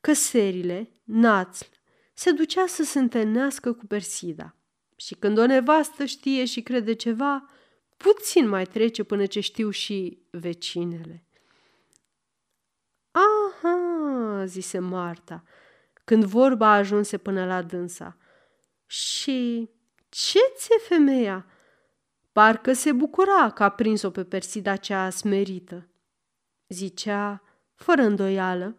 că 0.00 0.12
serile, 0.12 1.00
națl, 1.04 1.66
se 2.14 2.30
ducea 2.30 2.66
să 2.66 2.82
se 2.82 2.98
întâlnească 2.98 3.72
cu 3.72 3.86
Persida. 3.86 4.56
Și 4.96 5.14
când 5.14 5.38
o 5.38 5.46
nevastă 5.46 6.04
știe 6.04 6.44
și 6.44 6.62
crede 6.62 6.92
ceva, 6.92 7.48
puțin 8.12 8.48
mai 8.48 8.64
trece 8.64 9.02
până 9.02 9.26
ce 9.26 9.40
știu 9.40 9.70
și 9.70 10.18
vecinele. 10.30 11.24
Aha, 13.10 14.44
zise 14.44 14.78
Marta, 14.78 15.42
când 16.04 16.24
vorba 16.24 16.72
ajunse 16.72 17.18
până 17.18 17.46
la 17.46 17.62
dânsa. 17.62 18.16
Și 18.86 19.70
ce 20.08 20.38
ți 20.56 20.68
femeia? 20.88 21.46
Parcă 22.32 22.72
se 22.72 22.92
bucura 22.92 23.50
că 23.50 23.62
a 23.62 23.68
prins-o 23.68 24.10
pe 24.10 24.24
Persida 24.24 24.76
cea 24.76 25.10
smerită. 25.10 25.88
Zicea, 26.68 27.42
fără 27.74 28.02
îndoială, 28.02 28.76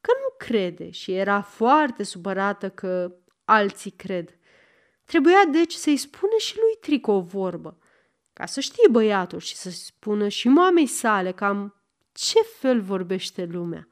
că 0.00 0.10
nu 0.22 0.46
crede 0.46 0.90
și 0.90 1.12
era 1.12 1.40
foarte 1.40 2.02
supărată 2.02 2.70
că 2.70 3.14
alții 3.44 3.90
cred. 3.90 4.38
Trebuia 5.04 5.44
deci 5.50 5.72
să-i 5.72 5.96
spună 5.96 6.36
și 6.38 6.56
lui 6.56 6.76
Trico 6.80 7.12
o 7.12 7.20
vorbă, 7.20 7.78
ca 8.36 8.46
să 8.46 8.60
știe 8.60 8.88
băiatul 8.90 9.38
și 9.38 9.56
să 9.56 9.70
spună 9.70 10.28
și 10.28 10.48
mamei 10.48 10.86
sale 10.86 11.32
cam 11.32 11.74
ce 12.12 12.38
fel 12.58 12.80
vorbește 12.80 13.44
lumea. 13.44 13.88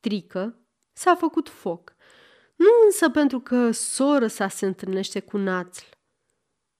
Trică 0.00 0.58
s-a 0.92 1.14
făcut 1.14 1.48
foc, 1.48 1.94
nu 2.56 2.66
însă 2.84 3.10
pentru 3.10 3.40
că 3.40 3.70
soră 3.70 4.26
sa 4.26 4.48
se 4.48 4.66
întâlnește 4.66 5.20
cu 5.20 5.36
națl, 5.36 5.84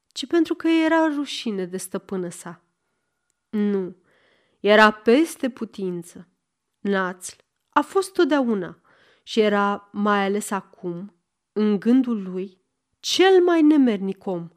ci 0.06 0.26
pentru 0.26 0.54
că 0.54 0.68
era 0.68 1.06
rușine 1.06 1.64
de 1.64 1.76
stăpână 1.76 2.28
sa. 2.28 2.62
Nu, 3.50 3.96
era 4.60 4.90
peste 4.90 5.50
putință. 5.50 6.28
Națl 6.78 7.36
a 7.68 7.80
fost 7.80 8.12
totdeauna 8.12 8.80
și 9.22 9.40
era 9.40 9.88
mai 9.92 10.24
ales 10.24 10.50
acum, 10.50 11.14
în 11.52 11.80
gândul 11.80 12.22
lui, 12.22 12.60
cel 13.00 13.42
mai 13.42 13.62
nemernic 13.62 14.26
om 14.26 14.48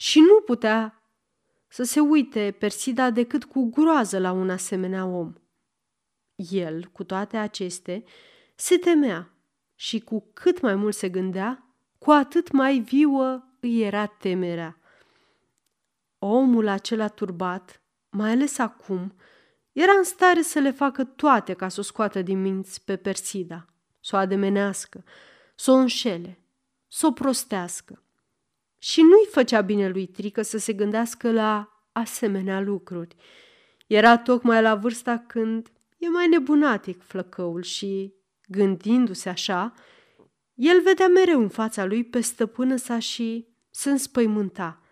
și 0.00 0.20
nu 0.20 0.40
putea 0.40 1.02
să 1.68 1.82
se 1.82 2.00
uite 2.00 2.56
Persida 2.58 3.10
decât 3.10 3.44
cu 3.44 3.70
groază 3.70 4.18
la 4.18 4.32
un 4.32 4.50
asemenea 4.50 5.06
om. 5.06 5.32
El, 6.36 6.86
cu 6.92 7.04
toate 7.04 7.36
acestea, 7.36 8.02
se 8.54 8.76
temea 8.76 9.32
și 9.74 10.00
cu 10.00 10.30
cât 10.32 10.60
mai 10.60 10.74
mult 10.74 10.94
se 10.94 11.08
gândea, 11.08 11.74
cu 11.98 12.10
atât 12.10 12.50
mai 12.52 12.78
viuă 12.78 13.42
îi 13.60 13.82
era 13.82 14.06
temerea. 14.06 14.80
Omul 16.18 16.68
acela 16.68 17.08
turbat, 17.08 17.82
mai 18.10 18.30
ales 18.30 18.58
acum, 18.58 19.14
era 19.72 19.92
în 19.92 20.04
stare 20.04 20.42
să 20.42 20.58
le 20.58 20.70
facă 20.70 21.04
toate 21.04 21.54
ca 21.54 21.68
să 21.68 21.80
o 21.80 21.82
scoată 21.82 22.22
din 22.22 22.40
minți 22.40 22.84
pe 22.84 22.96
Persida, 22.96 23.66
să 24.00 24.16
o 24.16 24.18
ademenească, 24.18 25.04
să 25.54 25.70
o 25.70 25.74
înșele, 25.74 26.38
să 26.88 27.06
o 27.06 27.12
prostească. 27.12 28.02
Și 28.78 29.00
nu-i 29.00 29.26
făcea 29.30 29.60
bine 29.60 29.88
lui 29.88 30.06
Trică 30.06 30.42
să 30.42 30.58
se 30.58 30.72
gândească 30.72 31.32
la 31.32 31.78
asemenea 31.92 32.60
lucruri. 32.60 33.16
Era 33.86 34.18
tocmai 34.18 34.62
la 34.62 34.74
vârsta 34.74 35.18
când 35.18 35.72
e 35.96 36.08
mai 36.08 36.28
nebunatic 36.28 37.02
flăcăul 37.02 37.62
și, 37.62 38.14
gândindu-se 38.46 39.28
așa, 39.28 39.74
el 40.54 40.82
vedea 40.82 41.08
mereu 41.08 41.40
în 41.40 41.48
fața 41.48 41.84
lui 41.84 42.04
pe 42.04 42.20
stăpână 42.20 42.76
sa 42.76 42.98
și 42.98 43.46
se 43.70 43.90
înspăimânta. 43.90 44.82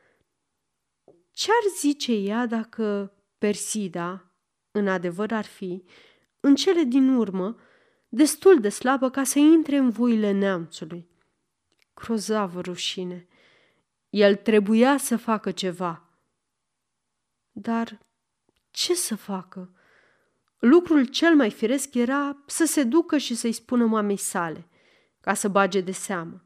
Ce-ar 1.30 1.62
zice 1.78 2.12
ea 2.12 2.46
dacă 2.46 3.12
Persida, 3.38 4.32
în 4.70 4.88
adevăr 4.88 5.32
ar 5.32 5.44
fi, 5.44 5.84
în 6.40 6.54
cele 6.54 6.82
din 6.82 7.08
urmă, 7.08 7.56
destul 8.08 8.60
de 8.60 8.68
slabă 8.68 9.10
ca 9.10 9.24
să 9.24 9.38
intre 9.38 9.76
în 9.76 9.90
voile 9.90 10.30
neamțului. 10.30 11.08
Crozavă 11.94 12.60
rușine! 12.60 13.28
El 14.10 14.36
trebuia 14.36 14.96
să 14.96 15.16
facă 15.16 15.50
ceva. 15.50 16.02
Dar 17.52 17.98
ce 18.70 18.94
să 18.94 19.16
facă? 19.16 19.70
Lucrul 20.58 21.04
cel 21.04 21.34
mai 21.34 21.50
firesc 21.50 21.94
era 21.94 22.42
să 22.46 22.64
se 22.64 22.82
ducă 22.82 23.18
și 23.18 23.34
să-i 23.34 23.52
spună 23.52 23.86
mamei 23.86 24.16
sale, 24.16 24.66
ca 25.20 25.34
să 25.34 25.48
bage 25.48 25.80
de 25.80 25.92
seamă. 25.92 26.44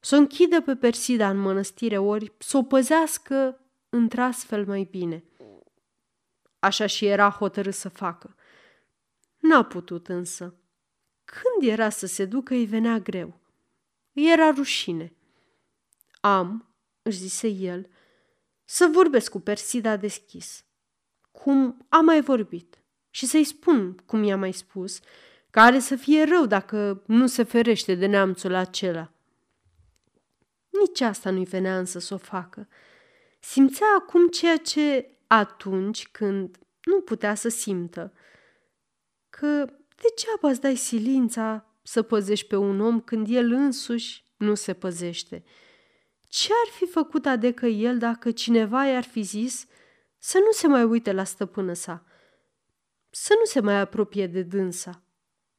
Să 0.00 0.14
o 0.14 0.18
închidă 0.18 0.60
pe 0.60 0.76
Persida 0.76 1.30
în 1.30 1.38
mănăstire 1.38 1.98
ori 1.98 2.32
să 2.38 2.56
o 2.56 2.62
păzească 2.62 3.60
într-astfel 3.88 4.66
mai 4.66 4.88
bine– 4.90 5.24
Așa 6.66 6.86
și 6.86 7.06
era 7.06 7.30
hotărât 7.30 7.74
să 7.74 7.88
facă. 7.88 8.34
N-a 9.38 9.64
putut 9.64 10.08
însă. 10.08 10.54
Când 11.24 11.70
era 11.70 11.88
să 11.88 12.06
se 12.06 12.24
ducă, 12.24 12.54
îi 12.54 12.64
venea 12.64 12.98
greu. 12.98 13.40
Îi 14.12 14.32
era 14.32 14.50
rușine. 14.50 15.16
Am, 16.20 16.65
își 17.06 17.18
zise 17.18 17.48
el, 17.48 17.88
să 18.64 18.88
vorbesc 18.92 19.30
cu 19.30 19.40
Persida 19.40 19.96
deschis, 19.96 20.64
cum 21.30 21.86
a 21.88 22.00
mai 22.00 22.20
vorbit, 22.20 22.78
și 23.10 23.26
să-i 23.26 23.44
spun, 23.44 23.96
cum 24.06 24.22
i-a 24.22 24.36
mai 24.36 24.52
spus, 24.52 25.00
că 25.50 25.60
are 25.60 25.78
să 25.78 25.96
fie 25.96 26.24
rău 26.24 26.46
dacă 26.46 27.02
nu 27.06 27.26
se 27.26 27.42
ferește 27.42 27.94
de 27.94 28.06
neamțul 28.06 28.54
acela. 28.54 29.12
Nici 30.68 31.00
asta 31.00 31.30
nu-i 31.30 31.44
venea 31.44 31.78
însă 31.78 31.98
să 31.98 32.14
o 32.14 32.16
facă. 32.16 32.68
Simțea 33.40 33.86
acum 33.98 34.28
ceea 34.28 34.56
ce 34.56 35.10
atunci 35.26 36.08
când 36.08 36.58
nu 36.84 37.00
putea 37.00 37.34
să 37.34 37.48
simtă 37.48 38.12
că 39.30 39.64
degeaba 39.96 40.48
îți 40.48 40.60
dai 40.60 40.76
silința 40.76 41.66
să 41.82 42.02
păzești 42.02 42.46
pe 42.46 42.56
un 42.56 42.80
om 42.80 43.00
când 43.00 43.26
el 43.30 43.52
însuși 43.52 44.24
nu 44.36 44.54
se 44.54 44.74
păzește. 44.74 45.44
Ce 46.28 46.52
ar 46.66 46.72
fi 46.72 46.86
făcut 46.86 47.26
adecă 47.26 47.66
el 47.66 47.98
dacă 47.98 48.30
cineva 48.30 48.86
i-ar 48.86 49.04
fi 49.04 49.22
zis 49.22 49.66
să 50.18 50.38
nu 50.38 50.50
se 50.50 50.66
mai 50.66 50.84
uite 50.84 51.12
la 51.12 51.24
stăpână 51.24 51.72
sa, 51.72 52.04
să 53.10 53.34
nu 53.38 53.44
se 53.44 53.60
mai 53.60 53.80
apropie 53.80 54.26
de 54.26 54.42
dânsa, 54.42 55.02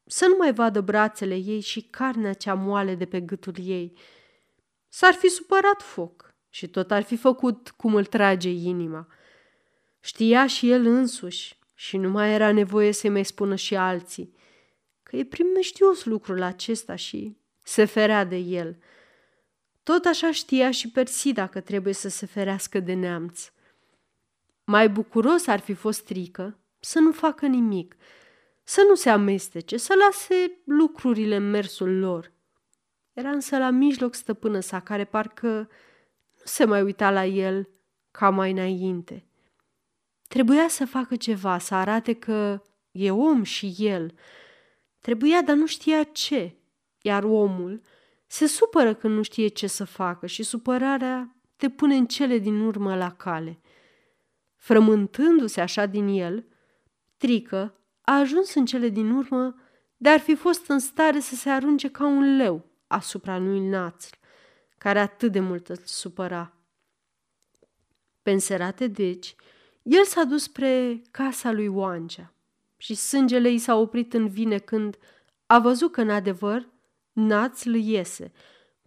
să 0.05 0.25
nu 0.25 0.35
mai 0.37 0.53
vadă 0.53 0.81
brațele 0.81 1.35
ei 1.35 1.59
și 1.59 1.81
carnea 1.81 2.33
cea 2.33 2.53
moale 2.53 2.95
de 2.95 3.05
pe 3.05 3.21
gâtul 3.21 3.55
ei. 3.57 3.97
S-ar 4.87 5.13
fi 5.13 5.27
supărat 5.27 5.81
foc 5.81 6.35
și 6.49 6.67
tot 6.67 6.91
ar 6.91 7.03
fi 7.03 7.17
făcut 7.17 7.69
cum 7.69 7.95
îl 7.95 8.05
trage 8.05 8.49
inima– 8.49 9.07
Știa 10.07 10.47
și 10.47 10.71
el 10.71 10.85
însuși 10.85 11.59
și 11.73 11.97
nu 11.97 12.09
mai 12.09 12.33
era 12.33 12.51
nevoie 12.51 12.91
să-i 12.91 13.09
mai 13.09 13.25
spună 13.25 13.55
și 13.55 13.75
alții 13.75 14.35
că 15.03 15.15
e 15.15 15.25
primmeștios 15.25 16.05
lucrul 16.05 16.41
acesta 16.41 16.95
și 16.95 17.37
se 17.63 17.85
ferea 17.85 18.23
de 18.23 18.35
el. 18.35 18.77
Tot 19.87 20.05
așa 20.05 20.31
știa 20.31 20.71
și 20.71 20.89
Persida 20.89 21.47
că 21.47 21.59
trebuie 21.59 21.93
să 21.93 22.09
se 22.09 22.25
ferească 22.25 22.79
de 22.79 22.93
neamț. 22.93 23.51
Mai 24.63 24.89
bucuros 24.89 25.47
ar 25.47 25.59
fi 25.59 25.73
fost 25.73 25.99
strică 25.99 26.57
să 26.79 26.99
nu 26.99 27.11
facă 27.11 27.45
nimic, 27.45 27.95
să 28.63 28.85
nu 28.87 28.95
se 28.95 29.09
amestece, 29.09 29.77
să 29.77 29.93
lase 30.05 30.51
lucrurile 30.65 31.35
în 31.35 31.49
mersul 31.49 31.99
lor. 31.99 32.31
Era 33.13 33.29
însă 33.29 33.57
la 33.57 33.69
mijloc 33.69 34.13
stăpână 34.13 34.59
sa, 34.59 34.79
care 34.79 35.05
parcă 35.05 35.47
nu 35.47 36.43
se 36.43 36.65
mai 36.65 36.81
uita 36.81 37.11
la 37.11 37.25
el 37.25 37.69
ca 38.11 38.29
mai 38.29 38.51
înainte. 38.51 39.25
Trebuia 40.27 40.67
să 40.67 40.85
facă 40.85 41.15
ceva, 41.15 41.57
să 41.57 41.75
arate 41.75 42.13
că 42.13 42.61
e 42.91 43.11
om 43.11 43.43
și 43.43 43.75
el. 43.77 44.13
Trebuia, 44.99 45.41
dar 45.41 45.55
nu 45.55 45.65
știa 45.65 46.03
ce, 46.03 46.55
iar 47.01 47.23
omul 47.23 47.81
se 48.27 48.45
supără 48.45 48.93
când 48.93 49.15
nu 49.15 49.21
știe 49.21 49.47
ce 49.47 49.67
să 49.67 49.83
facă 49.83 50.25
și 50.25 50.43
supărarea 50.43 51.35
te 51.55 51.69
pune 51.69 51.95
în 51.95 52.05
cele 52.05 52.37
din 52.37 52.59
urmă 52.59 52.95
la 52.95 53.11
cale. 53.11 53.59
Frământându-se 54.55 55.61
așa 55.61 55.85
din 55.85 56.07
el, 56.07 56.45
Trică 57.17 57.79
a 58.01 58.19
ajuns 58.19 58.53
în 58.53 58.65
cele 58.65 58.89
din 58.89 59.11
urmă 59.11 59.55
de 59.97 60.09
ar 60.09 60.19
fi 60.19 60.35
fost 60.35 60.67
în 60.67 60.79
stare 60.79 61.19
să 61.19 61.35
se 61.35 61.49
arunce 61.49 61.89
ca 61.89 62.05
un 62.05 62.35
leu 62.35 62.65
asupra 62.87 63.37
lui 63.37 63.59
Națl, 63.59 64.15
care 64.77 64.99
atât 64.99 65.31
de 65.31 65.39
mult 65.39 65.69
îl 65.69 65.79
supăra. 65.83 66.53
Penserate, 68.21 68.87
deci, 68.87 69.35
el 69.81 70.03
s-a 70.03 70.23
dus 70.23 70.43
spre 70.43 71.01
casa 71.11 71.51
lui 71.51 71.67
Oancea 71.67 72.33
și 72.77 72.93
sângele 72.95 73.49
i 73.49 73.57
s-a 73.57 73.75
oprit 73.75 74.13
în 74.13 74.27
vine 74.27 74.57
când 74.57 74.97
a 75.45 75.59
văzut 75.59 75.91
că, 75.91 76.01
în 76.01 76.09
adevăr, 76.09 76.67
Națl 77.19 77.73
iese, 77.73 78.31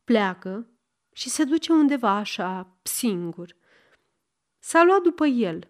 pleacă 0.04 0.66
și 1.12 1.28
se 1.28 1.44
duce 1.44 1.72
undeva 1.72 2.10
așa, 2.10 2.76
singur. 2.82 3.56
S-a 4.58 4.84
luat 4.84 5.02
după 5.02 5.26
el, 5.26 5.68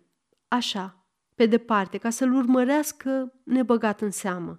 așa, 0.48 1.04
pe 1.34 1.46
departe, 1.46 1.98
ca 1.98 2.10
să-l 2.10 2.32
urmărească 2.32 3.32
nebăgat 3.42 4.00
în 4.00 4.10
seamă. 4.10 4.58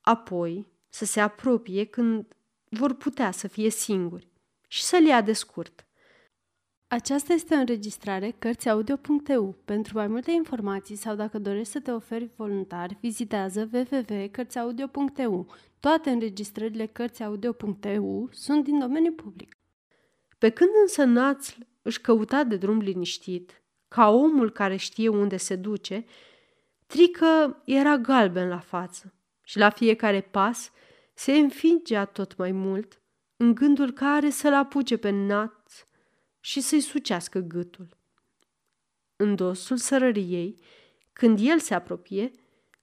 Apoi 0.00 0.66
să 0.88 1.04
se 1.04 1.20
apropie 1.20 1.84
când 1.84 2.36
vor 2.68 2.94
putea 2.94 3.30
să 3.30 3.48
fie 3.48 3.70
singuri 3.70 4.28
și 4.66 4.82
să-l 4.82 5.04
ia 5.04 5.20
de 5.20 5.32
scurt. 5.32 5.85
Aceasta 6.96 7.32
este 7.32 7.54
o 7.54 7.58
înregistrare 7.58 8.34
Cărțiaudio.eu. 8.38 9.56
Pentru 9.64 9.96
mai 9.96 10.06
multe 10.06 10.30
informații 10.30 10.96
sau 10.96 11.14
dacă 11.14 11.38
dorești 11.38 11.72
să 11.72 11.80
te 11.80 11.90
oferi 11.90 12.30
voluntar, 12.36 12.96
vizitează 13.00 13.68
www.cărțiaudio.eu. 13.72 15.54
Toate 15.80 16.10
înregistrările 16.10 16.86
Cărțiaudio.eu 16.86 18.28
sunt 18.32 18.64
din 18.64 18.78
domeniu 18.78 19.12
public. 19.12 19.56
Pe 20.38 20.50
când 20.50 20.70
însă 20.82 21.04
Națl 21.04 21.60
își 21.82 22.00
căuta 22.00 22.44
de 22.44 22.56
drum 22.56 22.78
liniștit, 22.78 23.62
ca 23.88 24.08
omul 24.08 24.50
care 24.50 24.76
știe 24.76 25.08
unde 25.08 25.36
se 25.36 25.56
duce, 25.56 26.04
Trică 26.86 27.62
era 27.64 27.96
galben 27.96 28.48
la 28.48 28.58
față 28.58 29.14
și 29.42 29.58
la 29.58 29.70
fiecare 29.70 30.20
pas 30.20 30.70
se 31.14 31.32
înfingea 31.32 32.04
tot 32.04 32.36
mai 32.36 32.52
mult 32.52 33.00
în 33.36 33.54
gândul 33.54 33.92
care 33.92 34.30
să-l 34.30 34.54
apuce 34.54 34.96
pe 34.96 35.10
Naț 35.10 35.85
și 36.46 36.60
să-i 36.60 36.80
sucească 36.80 37.38
gâtul. 37.38 37.96
În 39.16 39.34
dosul 39.34 39.76
sărăriei, 39.76 40.58
când 41.12 41.38
el 41.42 41.58
se 41.58 41.74
apropie, 41.74 42.30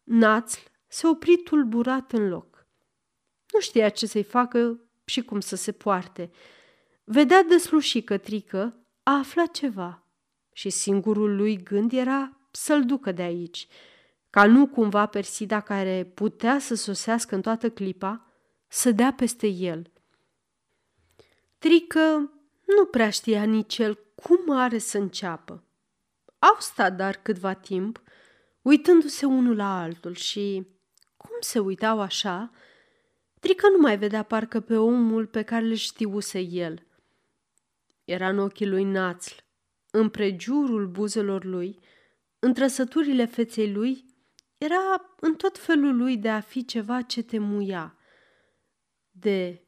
Națl 0.03 0.59
se 0.87 1.07
opri 1.07 1.37
tulburat 1.37 2.11
în 2.11 2.27
loc. 2.27 2.65
Nu 3.53 3.59
știa 3.59 3.89
ce 3.89 4.05
să-i 4.05 4.23
facă 4.23 4.79
și 5.05 5.21
cum 5.21 5.39
să 5.39 5.55
se 5.55 5.71
poarte. 5.71 6.31
Vedea 7.03 7.43
desluși 7.43 8.01
că 8.01 8.17
Trică 8.17 8.77
a 9.03 9.17
aflat 9.17 9.51
ceva 9.51 10.03
și 10.53 10.69
singurul 10.69 11.35
lui 11.35 11.63
gând 11.63 11.93
era 11.93 12.37
să-l 12.51 12.85
ducă 12.85 13.11
de 13.11 13.21
aici, 13.21 13.67
ca 14.29 14.45
nu 14.45 14.67
cumva 14.67 15.05
Persida 15.05 15.59
care 15.59 16.11
putea 16.13 16.59
să 16.59 16.75
sosească 16.75 17.35
în 17.35 17.41
toată 17.41 17.69
clipa, 17.69 18.33
să 18.67 18.91
dea 18.91 19.13
peste 19.13 19.47
el. 19.47 19.91
Trică 21.57 22.32
nu 22.65 22.85
prea 22.85 23.09
știa 23.09 23.43
nici 23.43 23.77
el 23.77 23.99
cum 24.15 24.49
are 24.49 24.77
să 24.77 24.97
înceapă. 24.97 25.63
Au 26.39 26.55
stat 26.59 26.95
dar 26.95 27.19
câtva 27.21 27.53
timp, 27.53 28.01
uitându-se 28.61 29.25
unul 29.25 29.55
la 29.55 29.81
altul 29.81 30.13
și, 30.13 30.67
cum 31.17 31.37
se 31.39 31.59
uitau 31.59 31.99
așa, 31.99 32.51
Trică 33.43 33.69
nu 33.69 33.77
mai 33.77 33.97
vedea 33.97 34.23
parcă 34.23 34.59
pe 34.59 34.77
omul 34.77 35.27
pe 35.27 35.41
care 35.41 35.65
îl 35.65 35.73
știuse 35.73 36.39
el. 36.39 36.85
Era 38.05 38.29
în 38.29 38.39
ochii 38.39 38.67
lui 38.67 38.83
Națl, 38.83 39.33
în 39.91 40.09
prejurul 40.09 40.87
buzelor 40.87 41.43
lui, 41.43 41.79
în 42.39 42.53
trăsăturile 42.53 43.25
feței 43.25 43.71
lui, 43.71 44.05
era 44.57 45.15
în 45.19 45.35
tot 45.35 45.57
felul 45.57 45.95
lui 45.95 46.17
de 46.17 46.29
a 46.29 46.39
fi 46.39 46.65
ceva 46.65 47.01
ce 47.01 47.23
te 47.23 47.37
muia. 47.37 47.97
De 49.11 49.61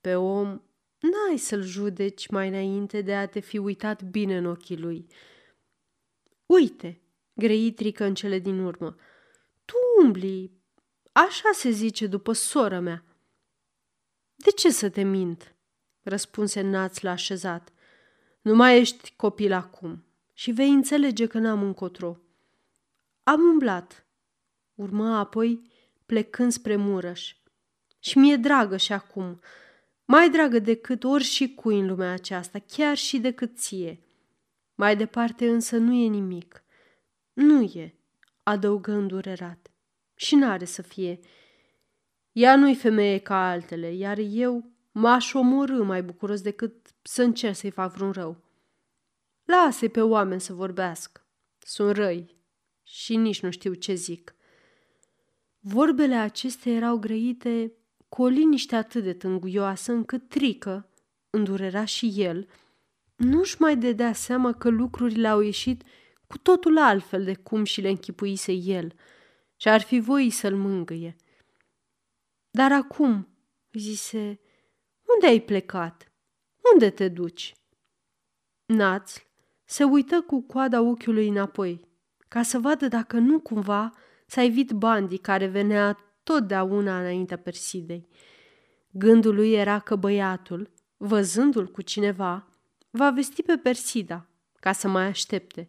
pe 0.00 0.14
om 0.14 0.62
N-ai 0.98 1.36
să-l 1.36 1.62
judeci 1.62 2.28
mai 2.28 2.48
înainte 2.48 3.00
de 3.00 3.14
a 3.14 3.26
te 3.26 3.40
fi 3.40 3.58
uitat 3.58 4.02
bine 4.02 4.36
în 4.36 4.44
ochii 4.44 4.78
lui. 4.78 5.06
Uite, 6.46 7.00
grăi 7.32 7.72
trică 7.72 8.04
în 8.04 8.14
cele 8.14 8.38
din 8.38 8.58
urmă, 8.58 8.96
tu 9.64 9.74
umbli, 10.02 10.52
așa 11.12 11.50
se 11.52 11.70
zice 11.70 12.06
după 12.06 12.32
sora 12.32 12.80
mea. 12.80 13.04
De 14.34 14.50
ce 14.50 14.70
să 14.70 14.88
te 14.88 15.02
mint? 15.02 15.54
răspunse 16.02 16.60
Naț 16.60 17.00
la 17.00 17.10
așezat. 17.10 17.72
Nu 18.40 18.54
mai 18.54 18.78
ești 18.78 19.12
copil 19.16 19.52
acum 19.52 20.04
și 20.32 20.50
vei 20.50 20.70
înțelege 20.70 21.26
că 21.26 21.38
n-am 21.38 21.62
încotro. 21.62 22.20
Am 23.22 23.40
umblat. 23.40 24.06
Urmă 24.74 25.16
apoi 25.16 25.70
plecând 26.06 26.52
spre 26.52 26.76
Murăș. 26.76 27.36
Și 27.98 28.18
mi-e 28.18 28.36
dragă 28.36 28.76
și 28.76 28.92
acum, 28.92 29.40
mai 30.10 30.30
dragă 30.30 30.58
decât 30.58 31.04
ori 31.04 31.24
și 31.24 31.54
cui 31.54 31.78
în 31.78 31.86
lumea 31.86 32.12
aceasta, 32.12 32.58
chiar 32.58 32.96
și 32.96 33.18
decât 33.18 33.58
ție. 33.58 34.00
Mai 34.74 34.96
departe 34.96 35.48
însă 35.48 35.76
nu 35.76 35.92
e 35.94 36.06
nimic. 36.06 36.64
Nu 37.32 37.62
e, 37.62 37.94
adăugă 38.42 38.92
îndurerat. 38.92 39.70
Și 40.14 40.34
n-are 40.34 40.64
să 40.64 40.82
fie. 40.82 41.18
Ea 42.32 42.56
nu-i 42.56 42.74
femeie 42.74 43.18
ca 43.18 43.48
altele, 43.48 43.92
iar 43.94 44.18
eu 44.18 44.70
m-aș 44.92 45.34
omorâ 45.34 45.82
mai 45.82 46.02
bucuros 46.02 46.40
decât 46.40 46.94
să 47.02 47.22
încerc 47.22 47.56
să-i 47.56 47.70
fac 47.70 47.94
vreun 47.94 48.12
rău. 48.12 48.44
lasă 49.44 49.88
pe 49.88 50.02
oameni 50.02 50.40
să 50.40 50.52
vorbească. 50.52 51.26
Sunt 51.58 51.96
răi 51.96 52.36
și 52.82 53.16
nici 53.16 53.42
nu 53.42 53.50
știu 53.50 53.74
ce 53.74 53.94
zic. 53.94 54.34
Vorbele 55.58 56.14
acestea 56.14 56.72
erau 56.72 56.98
grăite 56.98 57.72
cu 58.08 58.22
o 58.22 58.26
liniște 58.26 58.76
atât 58.76 59.02
de 59.02 59.12
tânguioasă 59.12 59.92
încât 59.92 60.28
trică, 60.28 60.90
îndurera 61.30 61.84
și 61.84 62.12
el, 62.16 62.48
nu-și 63.16 63.56
mai 63.60 63.76
dedea 63.76 64.12
seama 64.12 64.52
că 64.52 64.68
lucrurile 64.68 65.28
au 65.28 65.40
ieșit 65.40 65.82
cu 66.26 66.38
totul 66.38 66.78
altfel 66.78 67.24
de 67.24 67.34
cum 67.34 67.64
și 67.64 67.80
le 67.80 67.88
închipuise 67.88 68.52
el 68.52 68.94
și 69.56 69.68
ar 69.68 69.80
fi 69.80 69.98
voi 70.00 70.30
să-l 70.30 70.56
mângâie. 70.56 71.16
Dar 72.50 72.72
acum, 72.72 73.28
zise, 73.72 74.40
unde 75.14 75.26
ai 75.26 75.40
plecat? 75.40 76.12
Unde 76.72 76.90
te 76.90 77.08
duci? 77.08 77.54
Națl 78.66 79.20
se 79.64 79.84
uită 79.84 80.22
cu 80.22 80.40
coada 80.42 80.80
ochiului 80.80 81.28
înapoi, 81.28 81.80
ca 82.28 82.42
să 82.42 82.58
vadă 82.58 82.88
dacă 82.88 83.18
nu 83.18 83.40
cumva 83.40 83.92
s-a 84.26 84.42
evit 84.42 84.72
bandii 84.72 85.18
care 85.18 85.46
venea 85.46 85.98
totdeauna 86.28 86.98
înaintea 86.98 87.36
Persidei. 87.36 88.08
Gândul 88.90 89.34
lui 89.34 89.52
era 89.52 89.78
că 89.78 89.96
băiatul, 89.96 90.70
văzându-l 90.96 91.66
cu 91.66 91.82
cineva, 91.82 92.48
va 92.90 93.10
vesti 93.10 93.42
pe 93.42 93.56
Persida, 93.56 94.26
ca 94.60 94.72
să 94.72 94.88
mai 94.88 95.04
aștepte. 95.04 95.68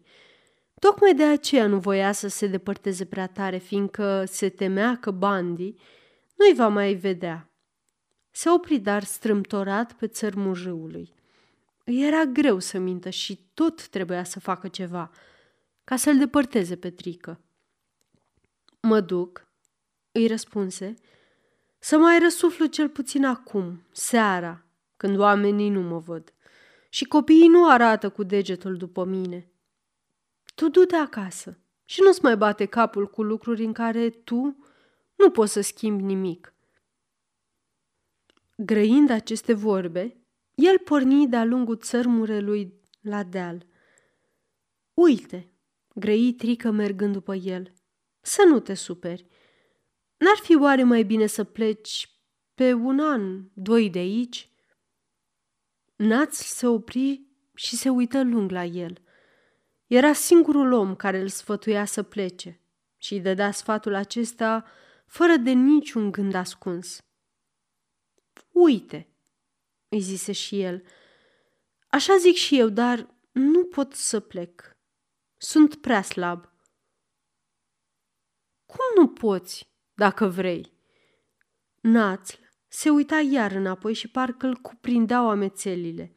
Tocmai 0.78 1.14
de 1.14 1.24
aceea 1.24 1.66
nu 1.66 1.78
voia 1.78 2.12
să 2.12 2.28
se 2.28 2.46
depărteze 2.46 3.04
prea 3.04 3.26
tare, 3.26 3.58
fiindcă 3.58 4.24
se 4.26 4.48
temea 4.48 4.96
că 4.96 5.10
Bandi 5.10 5.74
nu-i 6.36 6.54
va 6.54 6.68
mai 6.68 6.94
vedea. 6.94 7.50
Se 8.30 8.50
opri 8.50 8.78
dar 8.78 9.04
strâmtorat 9.04 9.92
pe 9.92 10.06
țărmul 10.06 10.54
râului. 10.62 11.14
Îi 11.84 12.06
era 12.06 12.24
greu 12.24 12.58
să 12.58 12.78
mintă 12.78 13.10
și 13.10 13.40
tot 13.54 13.88
trebuia 13.88 14.24
să 14.24 14.40
facă 14.40 14.68
ceva, 14.68 15.10
ca 15.84 15.96
să-l 15.96 16.18
depărteze 16.18 16.76
pe 16.76 16.90
trică. 16.90 17.40
Mă 18.80 19.00
duc, 19.00 19.48
îi 20.12 20.26
răspunse, 20.26 20.94
să 21.78 21.98
mai 21.98 22.18
răsuflu 22.18 22.66
cel 22.66 22.88
puțin 22.88 23.24
acum, 23.24 23.82
seara, 23.92 24.64
când 24.96 25.18
oamenii 25.18 25.68
nu 25.68 25.80
mă 25.80 25.98
văd. 25.98 26.34
Și 26.88 27.04
copiii 27.04 27.48
nu 27.48 27.70
arată 27.70 28.10
cu 28.10 28.22
degetul 28.22 28.76
după 28.76 29.04
mine. 29.04 29.50
Tu 30.54 30.68
du-te 30.68 30.96
acasă 30.96 31.58
și 31.84 32.00
nu-ți 32.00 32.22
mai 32.22 32.36
bate 32.36 32.64
capul 32.64 33.06
cu 33.06 33.22
lucruri 33.22 33.64
în 33.64 33.72
care 33.72 34.10
tu 34.10 34.56
nu 35.16 35.30
poți 35.30 35.52
să 35.52 35.60
schimbi 35.60 36.02
nimic. 36.02 36.54
Grăind 38.56 39.10
aceste 39.10 39.52
vorbe, 39.52 40.16
el 40.54 40.78
porni 40.78 41.28
de-a 41.28 41.44
lungul 41.44 41.76
țărmurelui 41.76 42.74
la 43.00 43.22
deal. 43.22 43.66
Uite, 44.94 45.50
grăi 45.94 46.32
trică 46.32 46.70
mergând 46.70 47.12
după 47.12 47.34
el, 47.34 47.72
să 48.20 48.44
nu 48.48 48.60
te 48.60 48.74
superi. 48.74 49.26
N-ar 50.20 50.36
fi 50.42 50.56
oare 50.56 50.82
mai 50.82 51.02
bine 51.02 51.26
să 51.26 51.44
pleci 51.44 52.10
pe 52.54 52.72
un 52.72 53.00
an, 53.00 53.48
doi 53.54 53.90
de 53.90 53.98
aici? 53.98 54.50
Naț 55.96 56.36
se 56.36 56.66
opri 56.66 57.26
și 57.54 57.76
se 57.76 57.88
uită 57.88 58.22
lung 58.22 58.50
la 58.50 58.64
el. 58.64 59.02
Era 59.86 60.12
singurul 60.12 60.72
om 60.72 60.96
care 60.96 61.20
îl 61.20 61.28
sfătuia 61.28 61.84
să 61.84 62.02
plece 62.02 62.60
și 62.96 63.14
îi 63.14 63.20
dădea 63.20 63.50
sfatul 63.50 63.94
acesta 63.94 64.64
fără 65.06 65.36
de 65.36 65.50
niciun 65.50 66.10
gând 66.10 66.34
ascuns. 66.34 66.98
Uite, 68.50 69.08
îi 69.88 70.00
zise 70.00 70.32
și 70.32 70.60
el, 70.60 70.84
așa 71.88 72.16
zic 72.16 72.34
și 72.34 72.58
eu, 72.58 72.68
dar 72.68 73.14
nu 73.32 73.64
pot 73.64 73.92
să 73.92 74.20
plec. 74.20 74.76
Sunt 75.36 75.74
prea 75.74 76.02
slab. 76.02 76.52
Cum 78.66 78.84
nu 78.96 79.08
poți, 79.08 79.69
dacă 80.00 80.26
vrei? 80.26 80.72
Națl 81.80 82.34
se 82.68 82.90
uita 82.90 83.18
iar 83.18 83.50
înapoi 83.52 83.94
și 83.94 84.08
parcă 84.08 84.46
îl 84.46 84.54
cuprindeau 84.54 85.30
amețelile. 85.30 86.12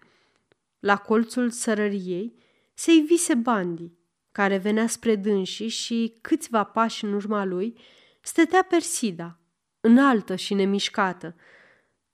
La 0.80 0.98
colțul 0.98 1.50
sărăriei 1.50 2.36
se 2.74 2.92
vise 2.92 3.34
Bandi, 3.36 3.92
care 4.32 4.58
venea 4.58 4.88
spre 4.88 5.16
dânsii 5.16 5.68
și 5.68 6.18
câțiva 6.22 6.64
pași 6.64 7.04
în 7.04 7.14
urma 7.14 7.46
lui 7.46 7.78
stătea 8.22 8.64
Persida, 8.64 9.40
înaltă 9.80 10.36
și 10.36 10.54
nemișcată. 10.54 11.36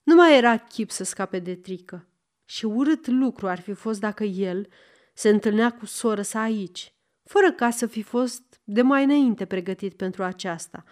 Nu 0.03 0.15
mai 0.15 0.38
era 0.38 0.58
chip 0.58 0.91
să 0.91 1.03
scape 1.03 1.39
de 1.39 1.55
trică 1.55 2.08
și 2.45 2.65
urât 2.65 3.08
lucru 3.08 3.47
ar 3.47 3.60
fi 3.60 3.73
fost 3.73 3.99
dacă 3.99 4.23
el 4.23 4.67
se 5.13 5.29
întâlnea 5.29 5.71
cu 5.71 5.86
soră 5.86 6.21
sa 6.21 6.41
aici, 6.41 6.93
fără 7.23 7.51
ca 7.51 7.69
să 7.69 7.86
fi 7.86 8.01
fost 8.01 8.62
de 8.63 8.82
mai 8.82 9.03
înainte 9.03 9.45
pregătit 9.45 9.95
pentru 9.95 10.23
aceasta. 10.23 10.84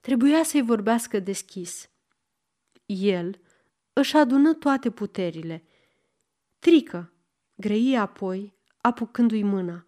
Trebuia 0.00 0.42
să-i 0.42 0.62
vorbească 0.62 1.18
deschis. 1.18 1.90
El 2.86 3.40
își 3.92 4.16
adună 4.16 4.54
toate 4.54 4.90
puterile. 4.90 5.64
Trică, 6.58 7.12
grăie 7.54 7.96
apoi, 7.96 8.54
apucându-i 8.80 9.42
mâna. 9.42 9.84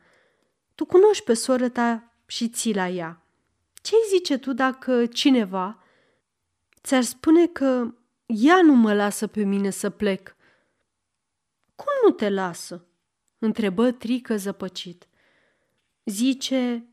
Tu 0.75 0.85
cunoști 0.85 1.25
pe 1.25 1.35
soră 1.35 1.69
ta 1.69 2.13
și 2.27 2.49
ții 2.49 2.75
la 2.75 2.89
ea. 2.89 3.27
Ce-i 3.83 3.99
zice 4.09 4.39
tu 4.39 4.53
dacă 4.53 5.07
cineva 5.07 5.83
ți-ar 6.83 7.03
spune 7.03 7.47
că 7.47 7.95
ea 8.27 8.63
nu 8.63 8.75
mă 8.75 8.95
lasă 8.95 9.27
pe 9.27 9.43
mine 9.43 9.71
să 9.71 9.91
plec? 9.91 10.37
Cum 11.75 11.93
nu 12.05 12.11
te 12.11 12.29
lasă? 12.29 12.87
întrebă 13.39 13.91
Trică 13.91 14.37
zăpăcit. 14.37 15.09
Zice, 16.05 16.87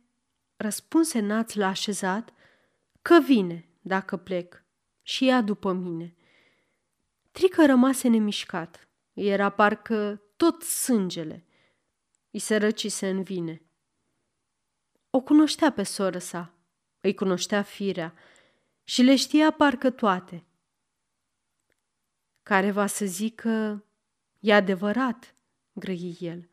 răspunse 0.58 1.20
Naț 1.20 1.54
la 1.54 1.68
așezat, 1.68 2.34
că 3.10 3.20
vine 3.20 3.70
dacă 3.82 4.18
plec 4.18 4.64
și 5.02 5.28
ea 5.28 5.42
după 5.42 5.72
mine. 5.72 6.16
Trică 7.32 7.66
rămase 7.66 8.08
nemișcat. 8.08 8.88
Era 9.14 9.50
parcă 9.50 10.22
tot 10.36 10.62
sângele. 10.62 11.46
Îi 12.32 12.40
se 12.40 12.58
răcise 12.58 13.10
în 13.10 13.24
vine. 13.24 13.62
O 15.10 15.22
cunoștea 15.22 15.72
pe 15.72 15.84
soră 15.84 16.18
sa, 16.18 16.54
îi 17.02 17.14
cunoștea 17.14 17.62
firea 17.62 18.14
și 18.84 19.02
le 19.02 19.16
știa 19.16 19.52
parcă 19.52 19.90
toate. 19.90 20.46
Care 22.44 22.72
va 22.72 22.86
să 22.86 23.06
zică, 23.06 23.86
e 24.40 24.54
adevărat, 24.54 25.36
grăi 25.74 26.18
el, 26.20 26.50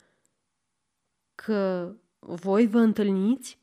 că 1.35 1.93
voi 2.19 2.67
vă 2.67 2.79
întâlniți? 2.79 3.59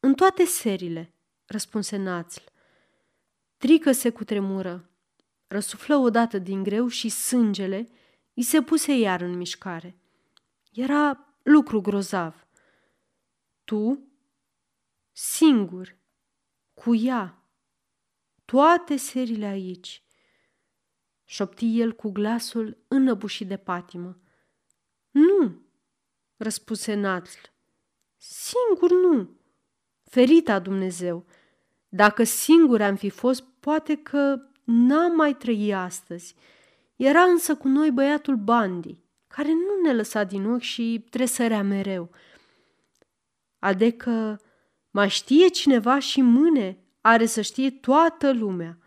În 0.00 0.14
toate 0.14 0.44
serile, 0.44 1.10
răspunse 1.46 1.96
Națl. 1.96 2.42
Trică 3.56 3.92
se 3.92 4.10
cutremură, 4.10 4.90
răsuflă 5.46 5.96
odată 5.96 6.38
din 6.38 6.62
greu 6.62 6.88
și 6.88 7.08
sângele 7.08 7.88
îi 8.34 8.42
se 8.42 8.62
puse 8.62 8.92
iar 8.92 9.20
în 9.20 9.36
mișcare. 9.36 9.96
Era 10.72 11.34
lucru 11.42 11.80
grozav. 11.80 12.46
Tu, 13.64 14.08
singur, 15.12 15.96
cu 16.74 16.94
ea, 16.94 17.42
toate 18.44 18.96
serile 18.96 19.46
aici, 19.46 20.02
șopti 21.24 21.80
el 21.80 21.92
cu 21.92 22.10
glasul 22.10 22.84
înăbușit 22.88 23.48
de 23.48 23.56
patimă. 23.56 24.20
Nu, 25.10 25.62
răspuse 26.36 26.94
Natl. 26.94 27.38
Singur 28.16 28.90
nu. 28.90 29.30
Ferita 30.02 30.58
Dumnezeu. 30.58 31.26
Dacă 31.96 32.24
singur 32.24 32.82
am 32.82 32.96
fi 32.96 33.08
fost, 33.08 33.44
poate 33.60 33.94
că 33.94 34.40
n-am 34.64 35.14
mai 35.14 35.34
trăi 35.34 35.74
astăzi. 35.74 36.34
Era 36.96 37.22
însă 37.22 37.54
cu 37.54 37.68
noi 37.68 37.90
băiatul 37.90 38.36
Bandi, 38.36 38.98
care 39.26 39.48
nu 39.48 39.82
ne 39.82 39.94
lăsa 39.94 40.24
din 40.24 40.46
ochi 40.46 40.60
și 40.60 41.06
tresărea 41.10 41.62
mereu. 41.62 42.10
Adecă 43.58 44.40
mai 44.90 45.08
știe 45.08 45.48
cineva 45.48 45.98
și 45.98 46.20
mâne 46.20 46.78
are 47.00 47.26
să 47.26 47.40
știe 47.40 47.70
toată 47.70 48.32
lumea. 48.32 48.78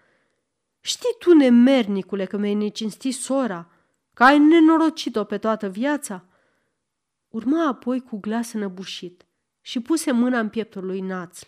Știi 0.80 1.16
tu, 1.20 1.34
nemernicule, 1.34 2.26
că 2.26 2.38
mi-ai 2.38 2.54
necinstit 2.54 3.14
sora, 3.14 3.72
că 4.14 4.24
ai 4.24 4.40
nenorocit-o 4.40 5.24
pe 5.24 5.38
toată 5.38 5.70
viața? 5.70 6.26
Urma 7.28 7.68
apoi 7.68 8.00
cu 8.00 8.18
glas 8.20 8.54
înăbușit 8.54 9.26
și 9.62 9.80
puse 9.80 10.12
mâna 10.12 10.40
în 10.40 10.50
pieptul 10.50 10.86
lui 10.86 11.00
Națl. 11.00 11.46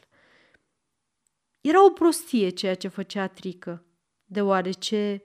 Era 1.61 1.85
o 1.85 1.89
prostie 1.89 2.49
ceea 2.49 2.75
ce 2.75 2.87
făcea 2.87 3.27
Trică, 3.27 3.85
deoarece 4.25 5.23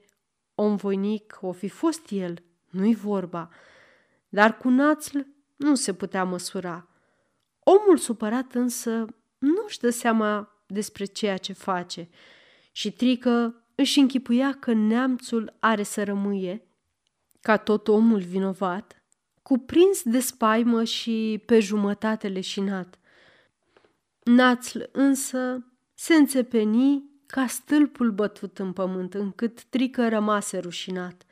om 0.55 0.75
voinic 0.75 1.37
o 1.41 1.51
fi 1.51 1.67
fost 1.67 2.09
el, 2.09 2.43
nu-i 2.69 2.95
vorba, 2.95 3.49
dar 4.29 4.57
cu 4.57 4.69
Națl 4.69 5.19
nu 5.55 5.75
se 5.75 5.93
putea 5.93 6.23
măsura. 6.23 6.87
Omul 7.59 7.97
supărat 7.97 8.53
însă 8.53 9.05
nu-și 9.37 9.79
dă 9.79 9.89
seama 9.89 10.61
despre 10.67 11.05
ceea 11.05 11.37
ce 11.37 11.53
face 11.53 12.09
și 12.71 12.91
Trică 12.91 13.65
își 13.75 13.99
închipuia 13.99 14.53
că 14.53 14.73
neamțul 14.73 15.55
are 15.59 15.83
să 15.83 16.03
rămâie, 16.03 16.67
ca 17.41 17.57
tot 17.57 17.87
omul 17.87 18.19
vinovat, 18.19 19.03
cuprins 19.41 20.03
de 20.03 20.19
spaimă 20.19 20.83
și 20.83 21.43
pe 21.45 21.59
jumătate 21.59 22.27
leșinat. 22.27 22.99
Națl 24.23 24.79
însă 24.91 25.65
se 25.99 26.13
înțepeni 26.13 27.09
ca 27.25 27.47
stâlpul 27.47 28.11
bătut 28.11 28.59
în 28.59 28.73
pământ, 28.73 29.13
încât 29.13 29.63
trică 29.63 30.09
rămase 30.09 30.57
rușinat. 30.57 31.25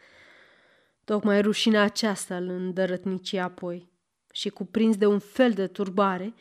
Tocmai 1.04 1.42
rușina 1.42 1.82
aceasta 1.82 2.38
îl 2.38 2.50
îndărătnici 2.50 3.34
apoi 3.34 3.90
și, 4.32 4.50
cuprins 4.50 4.98
de 4.98 5.06
un 5.06 5.20
fel 5.20 5.52
de 5.52 5.68
turbare, 5.68 6.34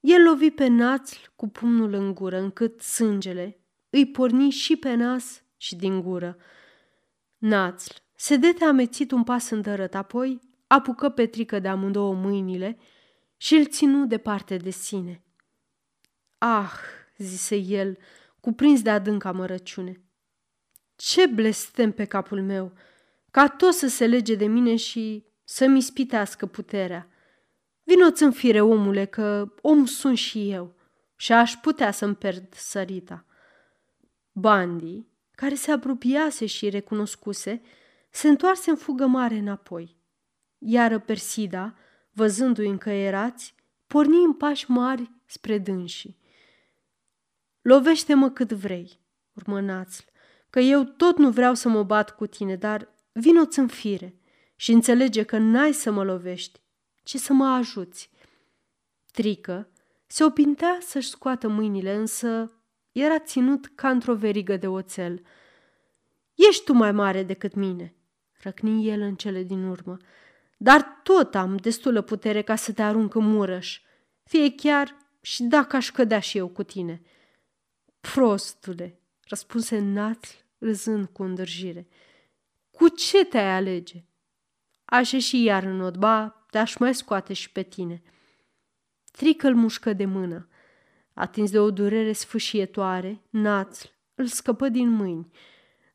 el 0.00 0.22
lovi 0.22 0.50
pe 0.50 0.66
națl 0.66 1.16
cu 1.36 1.48
pumnul 1.48 1.92
în 1.92 2.14
gură, 2.14 2.38
încât 2.38 2.80
sângele 2.80 3.58
îi 3.90 4.06
porni 4.06 4.50
și 4.50 4.76
pe 4.76 4.94
nas 4.94 5.42
și 5.56 5.76
din 5.76 6.00
gură. 6.00 6.36
Națl 7.38 7.92
se 8.14 8.36
dete 8.36 8.64
amețit 8.64 9.10
un 9.10 9.24
pas 9.24 9.50
îndărăt, 9.50 9.94
apoi 9.94 10.40
apucă 10.66 11.08
Petrică 11.08 11.58
de 11.58 11.68
amândouă 11.68 12.14
mâinile 12.14 12.78
și 13.36 13.54
îl 13.54 13.66
ținu 13.66 14.06
departe 14.06 14.56
de 14.56 14.70
sine. 14.70 15.22
Ah, 16.38 16.72
zise 17.16 17.56
el, 17.56 17.98
cuprins 18.40 18.82
de 18.82 18.90
adânca 18.90 19.32
mărăciune. 19.32 20.02
Ce 20.96 21.26
blestem 21.26 21.92
pe 21.92 22.04
capul 22.04 22.42
meu, 22.42 22.72
ca 23.30 23.48
tot 23.48 23.72
să 23.72 23.88
se 23.88 24.06
lege 24.06 24.34
de 24.34 24.46
mine 24.46 24.76
și 24.76 25.24
să-mi 25.44 25.80
spitească 25.80 26.46
puterea. 26.46 27.08
Vinoți 27.82 28.22
în 28.22 28.32
fire, 28.32 28.60
omule, 28.60 29.04
că 29.04 29.54
om 29.60 29.84
sunt 29.84 30.18
și 30.18 30.50
eu 30.50 30.74
și 31.16 31.32
aș 31.32 31.54
putea 31.56 31.90
să-mi 31.90 32.14
pierd 32.14 32.54
sărita. 32.54 33.26
Bandi, 34.32 35.06
care 35.30 35.54
se 35.54 35.70
apropiase 35.70 36.46
și 36.46 36.68
recunoscuse, 36.68 37.62
se 38.10 38.28
întoarse 38.28 38.70
în 38.70 38.76
fugă 38.76 39.06
mare 39.06 39.34
înapoi 39.34 40.02
iar 40.64 40.98
Persida, 40.98 41.74
văzându-i 42.12 42.68
încăierați, 42.68 43.54
porni 43.86 44.24
în 44.24 44.32
pași 44.32 44.70
mari 44.70 45.10
spre 45.26 45.58
dânsii. 45.58 46.18
Lovește-mă 47.64 48.30
cât 48.30 48.52
vrei, 48.52 49.00
urmă 49.32 49.60
Națl, 49.60 50.02
că 50.50 50.60
eu 50.60 50.84
tot 50.84 51.18
nu 51.18 51.30
vreau 51.30 51.54
să 51.54 51.68
mă 51.68 51.82
bat 51.82 52.16
cu 52.16 52.26
tine, 52.26 52.56
dar 52.56 52.94
vino-ți 53.12 53.58
în 53.58 53.66
fire 53.66 54.14
și 54.56 54.72
înțelege 54.72 55.22
că 55.22 55.38
n-ai 55.38 55.72
să 55.72 55.90
mă 55.90 56.04
lovești, 56.04 56.60
ci 57.02 57.16
să 57.16 57.32
mă 57.32 57.46
ajuți. 57.46 58.10
Trică 59.12 59.68
se 60.06 60.24
opintea 60.24 60.78
să-și 60.80 61.08
scoată 61.08 61.48
mâinile, 61.48 61.94
însă 61.94 62.52
era 62.92 63.18
ținut 63.18 63.66
ca 63.74 63.88
într-o 63.88 64.14
verigă 64.14 64.56
de 64.56 64.66
oțel. 64.66 65.22
Ești 66.34 66.64
tu 66.64 66.72
mai 66.72 66.92
mare 66.92 67.22
decât 67.22 67.54
mine, 67.54 67.94
răcni 68.42 68.88
el 68.88 69.00
în 69.00 69.14
cele 69.14 69.42
din 69.42 69.64
urmă, 69.64 69.96
dar 70.56 71.00
tot 71.02 71.34
am 71.34 71.56
destulă 71.56 72.00
putere 72.00 72.42
ca 72.42 72.56
să 72.56 72.72
te 72.72 72.82
arunc 72.82 73.14
în 73.14 73.24
murăș, 73.24 73.80
fie 74.24 74.54
chiar 74.54 74.96
și 75.20 75.42
dacă 75.42 75.76
aș 75.76 75.90
cădea 75.90 76.20
și 76.20 76.38
eu 76.38 76.48
cu 76.48 76.62
tine. 76.62 77.02
Prostule, 78.12 79.00
răspunse 79.28 79.78
Națl, 79.78 80.36
râzând 80.58 81.06
cu 81.06 81.22
îndârjire. 81.22 81.86
Cu 82.70 82.88
ce 82.88 83.24
te-ai 83.24 83.54
alege? 83.54 84.04
Aș 84.84 85.12
ieși 85.12 85.42
iar 85.42 85.62
în 85.62 85.80
odba, 85.80 86.46
te-aș 86.50 86.76
mai 86.76 86.94
scoate 86.94 87.32
și 87.32 87.50
pe 87.52 87.62
tine. 87.62 88.02
Trică 89.12 89.46
îl 89.46 89.54
mușcă 89.54 89.92
de 89.92 90.04
mână. 90.04 90.48
Atins 91.12 91.50
de 91.50 91.58
o 91.58 91.70
durere 91.70 92.12
sfâșietoare, 92.12 93.22
națl 93.30 93.86
îl 94.14 94.26
scăpă 94.26 94.68
din 94.68 94.88
mâini, 94.88 95.30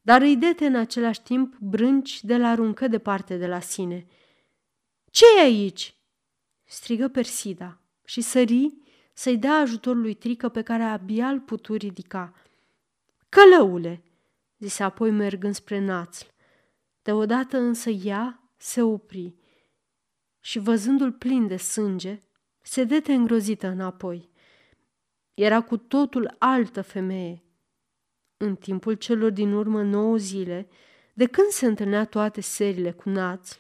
dar 0.01 0.21
îi 0.21 0.37
dete 0.37 0.65
în 0.65 0.75
același 0.75 1.21
timp 1.21 1.55
brânci 1.57 2.23
de 2.23 2.37
la 2.37 2.47
aruncă 2.47 2.87
departe 2.87 3.37
de 3.37 3.47
la 3.47 3.59
sine. 3.59 4.07
ce 5.11 5.25
e 5.37 5.41
aici?" 5.41 5.95
strigă 6.63 7.07
Persida 7.07 7.81
și 8.05 8.21
sări 8.21 8.77
să-i 9.19 9.37
dea 9.37 9.53
ajutor 9.53 9.95
lui 9.95 10.13
Trică 10.13 10.49
pe 10.49 10.61
care 10.61 10.83
abia 10.83 11.29
îl 11.29 11.39
putu 11.39 11.73
ridica. 11.73 12.33
Călăule!" 13.29 14.03
zise 14.59 14.83
apoi 14.83 15.11
mergând 15.11 15.53
spre 15.53 15.79
națl. 15.79 16.25
Deodată 17.01 17.57
însă 17.57 17.89
ea 17.89 18.51
se 18.57 18.81
opri 18.81 19.35
și 20.39 20.59
văzându-l 20.59 21.11
plin 21.11 21.47
de 21.47 21.57
sânge, 21.57 22.19
se 22.61 22.83
dete 22.83 23.13
îngrozită 23.13 23.67
înapoi. 23.67 24.29
Era 25.33 25.61
cu 25.61 25.77
totul 25.77 26.35
altă 26.37 26.81
femeie. 26.81 27.43
În 28.37 28.55
timpul 28.55 28.93
celor 28.93 29.31
din 29.31 29.53
urmă 29.53 29.83
nouă 29.83 30.17
zile, 30.17 30.67
de 31.13 31.25
când 31.25 31.47
se 31.47 31.65
întâlnea 31.65 32.05
toate 32.05 32.41
serile 32.41 32.91
cu 32.91 33.09
națl, 33.09 33.57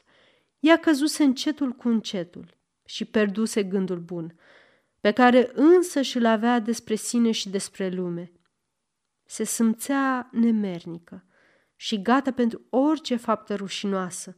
ea 0.59 0.77
căzuse 0.77 1.23
încetul 1.23 1.71
cu 1.71 1.87
încetul 1.87 2.57
și 2.85 3.05
perduse 3.05 3.63
gândul 3.63 3.99
bun, 3.99 4.35
pe 4.99 5.11
care 5.11 5.51
însă 5.53 6.01
și-l 6.01 6.25
avea 6.25 6.59
despre 6.59 6.95
sine 6.95 7.31
și 7.31 7.49
despre 7.49 7.89
lume. 7.89 8.31
Se 9.25 9.43
simțea 9.43 10.29
nemernică 10.31 11.23
și 11.75 12.01
gata 12.01 12.31
pentru 12.31 12.61
orice 12.69 13.15
faptă 13.15 13.55
rușinoasă. 13.55 14.37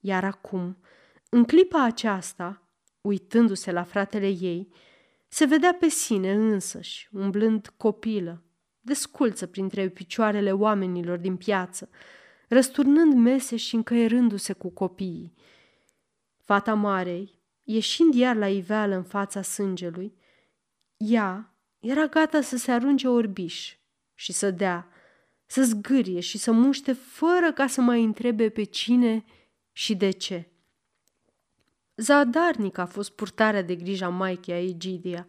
Iar 0.00 0.24
acum, 0.24 0.78
în 1.28 1.44
clipa 1.44 1.82
aceasta, 1.82 2.62
uitându-se 3.00 3.72
la 3.72 3.82
fratele 3.82 4.28
ei, 4.28 4.72
se 5.28 5.44
vedea 5.44 5.74
pe 5.74 5.88
sine 5.88 6.32
însăși, 6.32 7.08
umblând 7.12 7.72
copilă, 7.76 8.42
desculță 8.80 9.46
printre 9.46 9.88
picioarele 9.88 10.52
oamenilor 10.52 11.18
din 11.18 11.36
piață, 11.36 11.90
răsturnând 12.48 13.14
mese 13.14 13.56
și 13.56 13.74
încăierându-se 13.74 14.52
cu 14.52 14.70
copiii. 14.70 15.34
Fata 16.38 16.74
Marei, 16.74 17.41
ieșind 17.62 18.14
iar 18.14 18.36
la 18.36 18.48
iveală 18.48 18.94
în 18.94 19.02
fața 19.02 19.42
sângelui, 19.42 20.14
ea 20.96 21.54
era 21.78 22.06
gata 22.06 22.40
să 22.40 22.56
se 22.56 22.72
arunce 22.72 23.08
orbiș 23.08 23.76
și 24.14 24.32
să 24.32 24.50
dea, 24.50 24.88
să 25.46 25.62
zgârie 25.62 26.20
și 26.20 26.38
să 26.38 26.52
muște 26.52 26.92
fără 26.92 27.52
ca 27.52 27.66
să 27.66 27.80
mai 27.80 28.02
întrebe 28.02 28.48
pe 28.48 28.62
cine 28.62 29.24
și 29.72 29.94
de 29.96 30.10
ce. 30.10 30.46
Zadarnic 31.96 32.78
a 32.78 32.86
fost 32.86 33.10
purtarea 33.10 33.62
de 33.62 33.76
grija 33.76 34.08
Maicii 34.08 34.52
a 34.52 34.58
Egidia, 34.58 35.26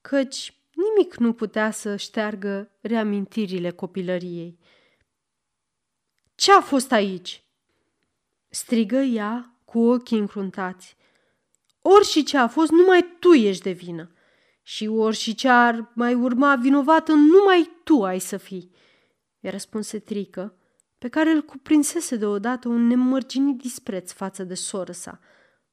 căci 0.00 0.54
nimic 0.74 1.16
nu 1.16 1.32
putea 1.32 1.70
să 1.70 1.96
șteargă 1.96 2.70
reamintirile 2.80 3.70
copilăriei. 3.70 4.58
Ce 6.34 6.52
a 6.52 6.60
fost 6.60 6.92
aici?" 6.92 7.44
strigă 8.48 8.96
ea 8.96 9.58
cu 9.64 9.78
ochii 9.78 10.18
încruntați. 10.18 10.96
Ori 11.86 12.06
și 12.06 12.22
ce 12.22 12.38
a 12.38 12.46
fost, 12.46 12.70
numai 12.70 13.16
tu 13.18 13.32
ești 13.32 13.62
de 13.62 13.70
vină. 13.70 14.10
Și 14.62 14.86
ori 14.86 15.16
și 15.16 15.34
ce 15.34 15.48
ar 15.48 15.90
mai 15.94 16.14
urma 16.14 16.56
vinovată, 16.56 17.12
numai 17.12 17.70
tu 17.84 18.04
ai 18.04 18.18
să 18.18 18.36
fii. 18.36 18.70
I-a 19.40 19.50
răspunse 19.50 19.98
Trică, 19.98 20.54
pe 20.98 21.08
care 21.08 21.30
îl 21.30 21.42
cuprinsese 21.42 22.16
deodată 22.16 22.68
un 22.68 22.86
nemărginit 22.86 23.58
dispreț 23.58 24.12
față 24.12 24.44
de 24.44 24.54
soră 24.54 24.92
sa. 24.92 25.20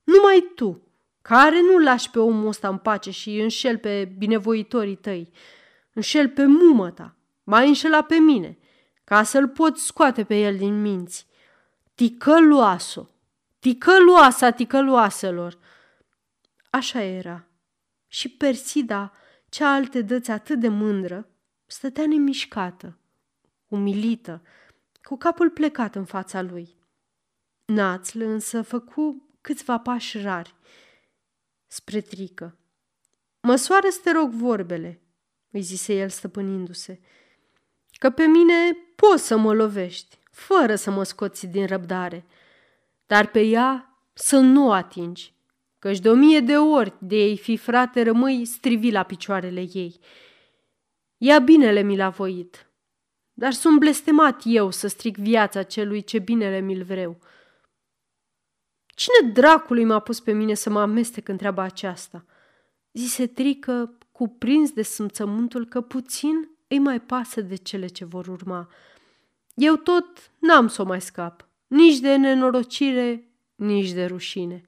Numai 0.03 0.51
tu, 0.55 0.81
care 1.21 1.61
nu 1.61 1.77
lași 1.77 2.09
pe 2.09 2.19
omul 2.19 2.47
ăsta 2.47 2.67
în 2.67 2.77
pace 2.77 3.11
și 3.11 3.39
înșel 3.39 3.77
pe 3.77 4.11
binevoitorii 4.17 4.95
tăi, 4.95 5.31
înșel 5.93 6.29
pe 6.29 6.45
mumă 6.45 6.89
ta, 6.89 7.15
mai 7.43 7.67
înșela 7.67 8.01
pe 8.01 8.15
mine, 8.15 8.57
ca 9.03 9.23
să-l 9.23 9.47
poți 9.47 9.85
scoate 9.85 10.23
pe 10.23 10.39
el 10.39 10.57
din 10.57 10.81
minți. 10.81 11.27
Ticăluaso, 11.95 13.09
ticăluasa 13.59 14.49
ticăluaselor. 14.49 15.57
Așa 16.71 17.01
era. 17.01 17.47
Și 18.07 18.29
Persida, 18.29 19.13
cea 19.49 19.73
alte 19.73 20.01
dăți 20.01 20.31
atât 20.31 20.59
de 20.59 20.67
mândră, 20.67 21.29
stătea 21.65 22.07
nemișcată, 22.07 22.97
umilită, 23.67 24.41
cu 25.03 25.17
capul 25.17 25.49
plecat 25.49 25.95
în 25.95 26.05
fața 26.05 26.41
lui. 26.41 26.75
Națl 27.65 28.21
însă 28.21 28.61
făcu 28.61 29.29
câțiva 29.41 29.79
pași 29.79 30.21
rari 30.21 30.55
spre 31.67 32.01
trică. 32.01 32.57
Măsoară 33.41 33.89
să 33.89 33.99
te 34.03 34.11
rog 34.11 34.31
vorbele, 34.31 35.01
îi 35.51 35.61
zise 35.61 35.93
el 35.93 36.09
stăpânindu-se, 36.09 36.99
că 37.91 38.09
pe 38.09 38.25
mine 38.25 38.73
poți 38.95 39.27
să 39.27 39.37
mă 39.37 39.53
lovești, 39.53 40.19
fără 40.31 40.75
să 40.75 40.91
mă 40.91 41.03
scoți 41.03 41.47
din 41.47 41.65
răbdare, 41.65 42.25
dar 43.05 43.27
pe 43.27 43.41
ea 43.41 43.99
să 44.13 44.37
nu 44.37 44.67
o 44.67 44.71
atingi, 44.71 45.33
căci 45.81 45.99
de 45.99 46.09
o 46.09 46.13
mie 46.13 46.39
de 46.39 46.57
ori 46.57 46.93
de 46.99 47.15
ei 47.15 47.37
fi 47.37 47.57
frate 47.57 48.01
rămâi 48.01 48.45
strivi 48.45 48.91
la 48.91 49.03
picioarele 49.03 49.67
ei. 49.73 49.99
Ea 51.17 51.39
binele 51.39 51.81
mi 51.81 51.95
l-a 51.95 52.09
voit, 52.09 52.69
dar 53.33 53.53
sunt 53.53 53.79
blestemat 53.79 54.41
eu 54.45 54.71
să 54.71 54.87
stric 54.87 55.17
viața 55.17 55.63
celui 55.63 56.03
ce 56.03 56.19
binele 56.19 56.59
mi-l 56.59 56.83
vreau. 56.83 57.19
Cine 58.85 59.31
dracului 59.31 59.83
m-a 59.83 59.99
pus 59.99 60.19
pe 60.19 60.31
mine 60.31 60.53
să 60.53 60.69
mă 60.69 60.79
amestec 60.81 61.27
în 61.27 61.37
treaba 61.37 61.63
aceasta? 61.63 62.25
Zise 62.93 63.27
Trică, 63.27 63.97
cuprins 64.11 64.71
de 64.71 64.81
simțământul 64.81 65.65
că 65.65 65.81
puțin 65.81 66.49
îi 66.67 66.79
mai 66.79 67.01
pasă 67.01 67.41
de 67.41 67.55
cele 67.55 67.87
ce 67.87 68.05
vor 68.05 68.27
urma. 68.27 68.69
Eu 69.53 69.75
tot 69.75 70.31
n-am 70.39 70.67
să 70.67 70.81
o 70.81 70.85
mai 70.85 71.01
scap, 71.01 71.47
nici 71.67 71.99
de 71.99 72.15
nenorocire, 72.15 73.27
nici 73.55 73.91
de 73.91 74.05
rușine. 74.05 74.65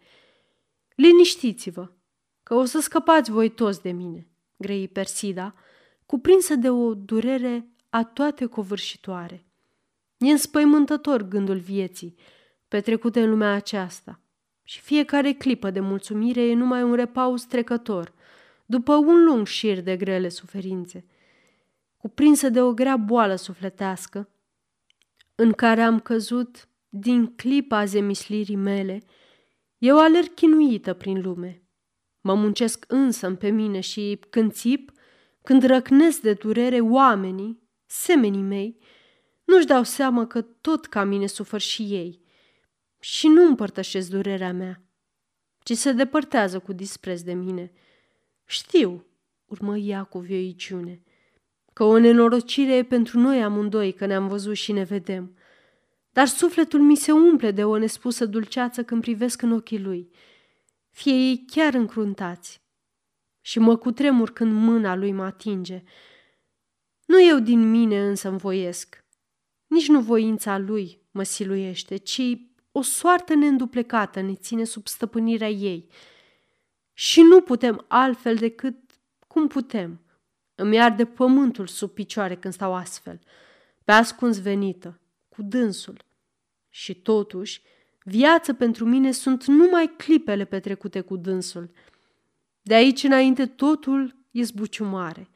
Liniștiți-vă, 0.96 1.92
că 2.44 2.54
o 2.54 2.66
să 2.66 2.80
scăpați 2.80 3.32
voi 3.32 3.50
toți 3.50 3.82
de 3.82 3.92
mine, 3.92 4.28
grei 4.58 4.88
Persida, 4.88 5.56
cuprinsă 6.06 6.56
de 6.56 6.70
o 6.70 6.94
durere 6.94 7.68
a 7.90 8.04
toate 8.04 8.46
covârșitoare. 8.46 9.46
E 10.18 10.32
înspăimântător 10.32 11.22
gândul 11.22 11.58
vieții, 11.58 12.16
petrecute 12.68 13.22
în 13.22 13.30
lumea 13.30 13.54
aceasta, 13.54 14.20
și 14.64 14.80
fiecare 14.80 15.34
clipă 15.34 15.70
de 15.70 15.80
mulțumire 15.80 16.42
e 16.42 16.54
numai 16.54 16.84
un 16.84 16.94
repaus 16.94 17.44
trecător, 17.44 18.14
după 18.66 18.96
un 18.96 19.24
lung 19.24 19.48
șir 19.48 19.82
de 19.82 19.98
grele 19.98 20.30
suferințe. 20.30 21.06
Cuprinsă 21.98 22.50
de 22.50 22.62
o 22.62 22.74
grea 22.74 22.98
boală 22.98 23.36
sufletească, 23.36 24.30
în 25.36 25.52
care 25.52 25.82
am 25.82 26.00
căzut 26.00 26.68
din 26.90 27.36
clipa 27.36 27.86
zemislirii 27.86 28.56
mele, 28.56 29.04
eu 29.84 30.00
alerg 30.00 30.34
chinuită 30.34 30.94
prin 30.94 31.22
lume. 31.22 31.64
Mă 32.22 32.34
muncesc 32.34 32.86
însă 32.88 33.32
pe 33.32 33.50
mine 33.50 33.80
și 33.80 34.20
când 34.30 34.52
țip, 34.52 34.92
când 35.42 35.64
răcnesc 35.64 36.22
de 36.22 36.34
durere 36.34 36.80
oamenii, 36.80 37.64
semenii 37.86 38.42
mei, 38.42 38.78
nu-și 39.44 39.66
dau 39.66 39.84
seama 39.84 40.28
că 40.28 40.42
tot 40.42 40.86
ca 40.86 41.04
mine 41.04 41.26
sufăr 41.26 41.60
și 41.60 41.82
ei 41.82 42.22
și 43.00 43.28
nu 43.28 43.46
împărtășesc 43.46 44.10
durerea 44.10 44.54
mea, 44.54 44.84
ci 45.64 45.72
se 45.74 45.92
depărtează 45.92 46.60
cu 46.60 46.74
dispreț 46.74 47.22
de 47.22 47.34
mine. 47.34 47.72
Știu, 48.46 49.06
urmă 49.46 49.78
ea 49.78 50.04
cu 50.04 50.20
vioiciune, 50.20 51.04
că 51.74 51.84
o 51.84 51.98
nenorocire 51.98 52.76
e 52.76 52.84
pentru 52.84 53.20
noi 53.20 53.44
amândoi 53.44 53.94
că 53.94 54.06
ne-am 54.06 54.28
văzut 54.28 54.56
și 54.56 54.72
ne 54.72 54.84
vedem. 54.84 55.38
Dar 56.14 56.28
sufletul 56.28 56.82
mi 56.82 56.96
se 56.96 57.12
umple 57.12 57.52
de 57.52 57.64
o 57.64 57.78
nespusă 57.78 58.26
dulceață 58.26 58.84
când 58.84 59.02
privesc 59.02 59.42
în 59.42 59.52
ochii 59.52 59.80
lui, 59.80 60.10
fie 60.90 61.14
ei 61.14 61.46
chiar 61.46 61.74
încruntați. 61.74 62.62
Și 63.42 63.60
mă 63.60 63.78
cutremur 63.78 64.34
când 64.34 64.54
mâna 64.54 64.96
lui 64.96 65.12
mă 65.12 65.24
atinge. 65.24 65.84
Nu 67.06 67.24
eu 67.24 67.40
din 67.40 67.70
mine 67.70 68.08
însă 68.08 68.30
îmi 68.30 68.38
voiesc, 68.38 69.06
nici 69.68 69.88
nu 69.88 70.02
voința 70.02 70.58
lui 70.58 71.02
mă 71.12 71.24
siluiește, 71.24 71.96
ci 71.96 72.22
o 72.72 72.82
soartă 72.82 73.34
neînduplecată 73.34 74.22
ne 74.22 74.36
ține 74.36 74.64
sub 74.64 74.88
stăpânirea 74.88 75.50
ei. 75.50 75.88
Și 76.94 77.22
nu 77.22 77.42
putem 77.42 77.86
altfel 77.88 78.36
decât 78.36 78.76
cum 79.28 79.48
putem. 79.48 80.02
Îmi 80.56 80.82
arde 80.82 81.06
pământul 81.06 81.68
sub 81.68 81.90
picioare 81.90 82.36
când 82.36 82.54
stau 82.54 82.74
astfel, 82.74 83.20
pe 83.84 83.92
ascuns 83.92 84.42
venită, 84.42 85.03
cu 85.36 85.42
dânsul. 85.42 86.06
Și 86.70 86.94
totuși, 86.94 87.62
viață 88.04 88.54
pentru 88.54 88.86
mine 88.86 89.12
sunt 89.12 89.46
numai 89.46 89.94
clipele 89.98 90.46
petrecute 90.46 91.02
cu 91.02 91.18
dânsul. 91.18 91.72
De 92.62 92.74
aici 92.74 93.04
înainte 93.04 93.46
totul 93.46 94.16
e 94.32 94.44
zbuciumare, 94.44 95.30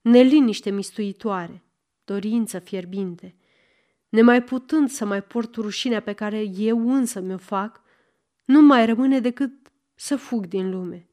neliniște 0.00 0.70
mistuitoare, 0.70 1.62
dorință 2.04 2.58
fierbinte– 2.58 3.34
nemai 4.14 4.42
putând 4.42 4.90
să 4.90 5.04
mai 5.04 5.22
port 5.22 5.54
rușinea 5.54 6.00
pe 6.00 6.12
care 6.12 6.40
eu 6.56 6.92
însă 6.92 7.20
mi-o 7.20 7.36
fac, 7.36 7.82
nu 8.44 8.60
mai 8.60 8.86
rămâne 8.86 9.20
decât 9.20 9.52
să 9.94 10.16
fug 10.16 10.46
din 10.46 10.70
lume. 10.70 11.08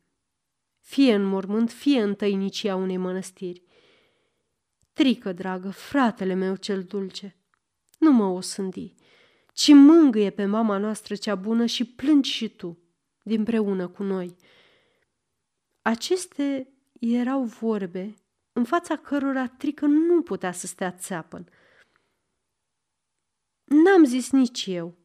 fie 0.79 1.13
în 1.13 1.23
mormânt, 1.23 1.71
fie 1.71 2.01
în 2.01 2.15
tăinicia 2.15 2.75
unei 2.75 2.97
mănăstiri. 2.97 3.63
Trică, 4.93 5.33
dragă, 5.33 5.69
fratele 5.69 6.33
meu 6.33 6.55
cel 6.55 6.83
dulce, 6.83 7.35
nu 8.01 8.11
mă 8.11 8.25
osândi, 8.25 8.93
ci 9.53 9.73
mângâie 9.73 10.29
pe 10.29 10.45
mama 10.45 10.77
noastră 10.77 11.15
cea 11.15 11.35
bună 11.35 11.65
și 11.65 11.85
plângi 11.85 12.31
și 12.31 12.49
tu, 12.49 12.77
dinpreună 13.23 13.87
cu 13.87 14.03
noi. 14.03 14.35
Aceste 15.81 16.73
erau 16.99 17.43
vorbe 17.43 18.13
în 18.53 18.63
fața 18.63 18.95
cărora 18.95 19.47
Trică 19.47 19.85
nu 19.85 20.21
putea 20.21 20.51
să 20.51 20.67
stea 20.67 20.91
țeapăn. 20.91 21.49
N-am 23.63 24.05
zis 24.05 24.31
nici 24.31 24.65
eu, 24.65 24.97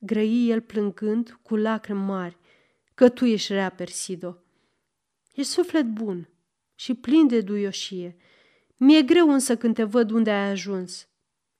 grăi 0.00 0.50
el 0.50 0.60
plângând 0.60 1.38
cu 1.42 1.56
lacrimi 1.56 2.00
mari, 2.00 2.38
că 2.94 3.08
tu 3.08 3.24
ești 3.24 3.52
rea, 3.52 3.70
Persido. 3.70 4.42
E 5.34 5.42
suflet 5.42 5.86
bun 5.86 6.28
și 6.74 6.94
plin 6.94 7.26
de 7.26 7.40
duioșie. 7.40 8.16
Mi-e 8.76 9.02
greu 9.02 9.30
însă 9.30 9.56
când 9.56 9.74
te 9.74 9.84
văd 9.84 10.10
unde 10.10 10.30
ai 10.30 10.50
ajuns 10.50 11.06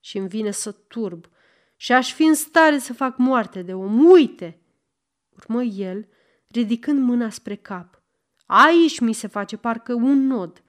și 0.02 0.18
îmi 0.18 0.28
vine 0.28 0.50
să 0.50 0.72
turb 0.72 1.26
și 1.76 1.92
aș 1.92 2.12
fi 2.12 2.22
în 2.22 2.34
stare 2.34 2.78
să 2.78 2.92
fac 2.92 3.16
moarte 3.16 3.62
de 3.62 3.74
om. 3.74 4.04
Uite! 4.04 4.60
Urmă 5.28 5.62
el, 5.62 6.08
ridicând 6.48 6.98
mâna 6.98 7.30
spre 7.30 7.54
cap. 7.54 8.02
Aici 8.46 9.00
mi 9.00 9.12
se 9.12 9.26
face 9.26 9.56
parcă 9.56 9.94
un 9.94 10.26
nod. 10.26 10.62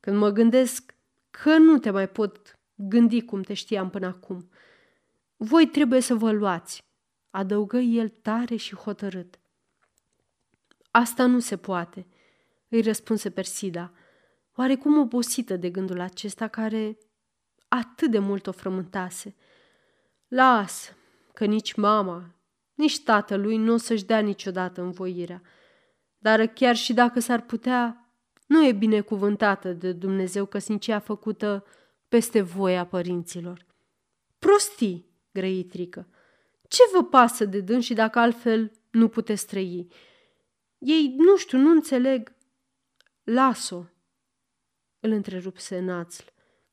Când 0.00 0.16
mă 0.16 0.30
gândesc 0.30 0.94
că 1.30 1.56
nu 1.56 1.78
te 1.78 1.90
mai 1.90 2.08
pot 2.08 2.58
gândi 2.74 3.24
cum 3.24 3.42
te 3.42 3.54
știam 3.54 3.90
până 3.90 4.06
acum. 4.06 4.50
Voi 5.36 5.66
trebuie 5.66 6.00
să 6.00 6.14
vă 6.14 6.30
luați, 6.30 6.84
adăugă 7.30 7.78
el 7.78 8.08
tare 8.08 8.56
și 8.56 8.74
hotărât. 8.74 9.40
Asta 10.90 11.26
nu 11.26 11.38
se 11.38 11.56
poate, 11.56 12.06
îi 12.68 12.80
răspunse 12.80 13.30
Persida, 13.30 13.92
oarecum 14.54 14.98
obosită 14.98 15.56
de 15.56 15.70
gândul 15.70 16.00
acesta 16.00 16.48
care 16.48 16.98
atât 17.78 18.10
de 18.10 18.18
mult 18.18 18.46
o 18.46 18.52
frământase. 18.52 19.34
Las, 20.28 20.94
că 21.32 21.44
nici 21.44 21.74
mama, 21.74 22.34
nici 22.74 23.02
tatălui 23.02 23.56
nu 23.56 23.72
o 23.72 23.76
să-și 23.76 24.04
dea 24.04 24.18
niciodată 24.18 24.80
învoirea. 24.80 25.42
Dar 26.18 26.46
chiar 26.46 26.76
și 26.76 26.92
dacă 26.92 27.20
s-ar 27.20 27.40
putea, 27.40 28.10
nu 28.46 28.66
e 28.66 28.72
binecuvântată 28.72 29.72
de 29.72 29.92
Dumnezeu 29.92 30.46
căsnicia 30.46 30.98
făcută 30.98 31.64
peste 32.08 32.40
voia 32.40 32.86
părinților. 32.86 33.66
Prostii, 34.38 35.06
grăi 35.32 35.64
Trică. 35.64 36.08
Ce 36.68 36.82
vă 36.92 37.04
pasă 37.04 37.44
de 37.44 37.60
dâns 37.60 37.84
și 37.84 37.94
dacă 37.94 38.18
altfel 38.18 38.72
nu 38.90 39.08
puteți 39.08 39.46
trăi? 39.46 39.86
Ei, 40.78 41.14
nu 41.18 41.36
știu, 41.36 41.58
nu 41.58 41.70
înțeleg. 41.70 42.32
Las-o, 43.22 43.84
îl 45.00 45.10
întrerupse 45.10 45.80
Națl, 45.80 46.24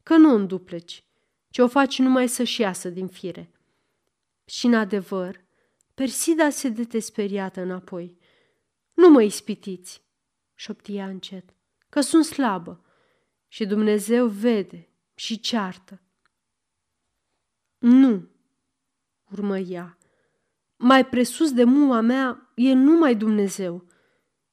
că 0.10 0.18
nu 0.18 0.34
o 0.34 0.46
dupleci, 0.46 1.04
ci 1.50 1.58
o 1.58 1.68
faci 1.68 2.00
numai 2.00 2.28
să-și 2.28 2.62
iasă 2.62 2.90
din 2.90 3.08
fire. 3.08 3.52
Și 4.46 4.66
în 4.66 4.74
adevăr, 4.74 5.44
Persida 5.94 6.50
se 6.50 6.70
dete 6.70 7.00
speriată 7.00 7.62
înapoi. 7.62 8.18
Nu 8.94 9.10
mă 9.10 9.22
ispitiți, 9.22 10.04
șoptia 10.56 11.06
încet, 11.06 11.56
că 11.90 12.02
sunt 12.02 12.26
slabă 12.26 12.86
și 13.48 13.66
Dumnezeu 13.66 14.28
vede 14.28 14.90
și 15.16 15.40
ceartă. 15.40 16.02
Nu, 17.78 18.30
urmă 19.32 19.58
ea, 19.58 19.98
mai 20.76 21.06
presus 21.06 21.52
de 21.52 21.64
mua 21.64 22.02
mea 22.02 22.52
e 22.56 22.74
numai 22.74 23.16
Dumnezeu 23.16 23.88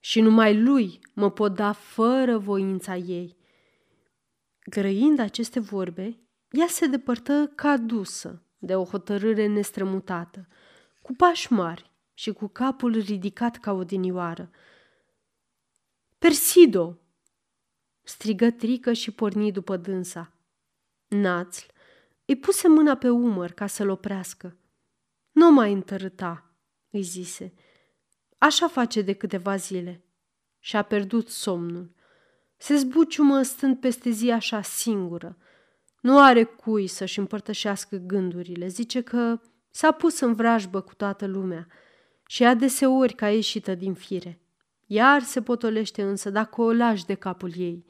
și 0.01 0.21
numai 0.21 0.62
Lui 0.62 0.99
mă 1.12 1.31
pot 1.31 1.55
da 1.55 1.73
fără 1.73 2.38
voința 2.38 2.97
ei. 2.97 3.36
Grăind 4.70 5.18
aceste 5.18 5.61
vorbe, 5.61 6.20
ea 6.50 6.66
se 6.66 6.87
depărtă 6.87 7.52
ca 7.55 7.76
dusă 7.76 8.42
de 8.59 8.74
o 8.74 8.85
hotărâre 8.85 9.46
nestrămutată, 9.46 10.48
cu 11.02 11.12
pași 11.12 11.52
mari 11.52 11.90
și 12.14 12.33
cu 12.33 12.46
capul 12.46 12.98
ridicat 12.98 13.57
ca 13.57 13.72
o 13.72 13.85
dinioară. 13.85 14.50
Persido! 16.18 16.98
strigă 18.02 18.50
trică 18.50 18.92
și 18.92 19.11
porni 19.11 19.52
după 19.52 19.76
dânsa. 19.76 20.33
Națl 21.07 21.66
îi 22.24 22.37
puse 22.37 22.68
mâna 22.68 22.96
pe 22.96 23.09
umăr 23.09 23.52
ca 23.52 23.66
să-l 23.66 23.88
oprească. 23.88 24.57
Nu 25.33 25.52
mai 25.52 25.72
întărâta, 25.72 26.50
îi 26.90 27.02
zise. 27.02 27.55
Așa 28.38 28.68
face 28.68 29.02
de 29.02 29.12
câteva 29.12 29.57
zile. 29.57 30.05
Și-a 30.59 30.83
pierdut 30.83 31.29
somnul. 31.29 31.94
Se 32.57 32.77
zbuciumă 32.77 33.42
stând 33.42 33.77
peste 33.77 34.11
zi 34.11 34.31
așa 34.31 34.62
singură. 34.62 35.37
Nu 36.01 36.21
are 36.21 36.45
cui 36.45 36.87
să-și 36.87 37.19
împărtășească 37.19 37.97
gândurile. 37.97 38.69
Zice 38.69 39.01
că 39.01 39.40
s-a 39.71 39.92
pus 39.92 40.21
în 40.21 40.35
vrajbă 40.35 40.81
cu 40.81 40.95
toată 40.95 41.27
lumea 41.27 41.66
și 42.27 42.45
adeseori 42.45 43.14
ca 43.14 43.31
ieșită 43.31 43.75
din 43.75 43.95
fire. 43.95 44.40
Iar 44.87 45.23
se 45.23 45.42
potolește 45.42 46.03
însă 46.03 46.31
dacă 46.31 46.61
o 46.61 46.73
lași 46.73 47.05
de 47.05 47.14
capul 47.14 47.53
ei. 47.57 47.87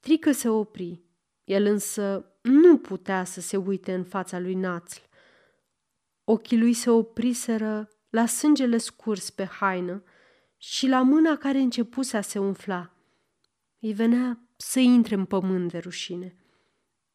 Trică 0.00 0.32
se 0.32 0.48
opri. 0.48 1.02
El 1.44 1.64
însă 1.64 2.32
nu 2.42 2.78
putea 2.78 3.24
să 3.24 3.40
se 3.40 3.56
uite 3.56 3.94
în 3.94 4.04
fața 4.04 4.38
lui 4.38 4.54
Națl. 4.54 5.00
Ochii 6.24 6.58
lui 6.58 6.72
se 6.72 6.90
opriseră 6.90 7.88
la 8.10 8.26
sângele 8.26 8.78
scurs 8.78 9.30
pe 9.30 9.44
haină 9.44 10.02
și 10.56 10.86
la 10.86 11.02
mâna 11.02 11.36
care 11.36 11.58
începuse 11.58 12.16
a 12.16 12.20
se 12.20 12.38
umfla. 12.38 12.97
Îi 13.80 13.92
venea 13.92 14.40
să 14.56 14.78
intre 14.78 15.14
în 15.14 15.24
pământ 15.24 15.70
de 15.70 15.78
rușine. 15.78 16.36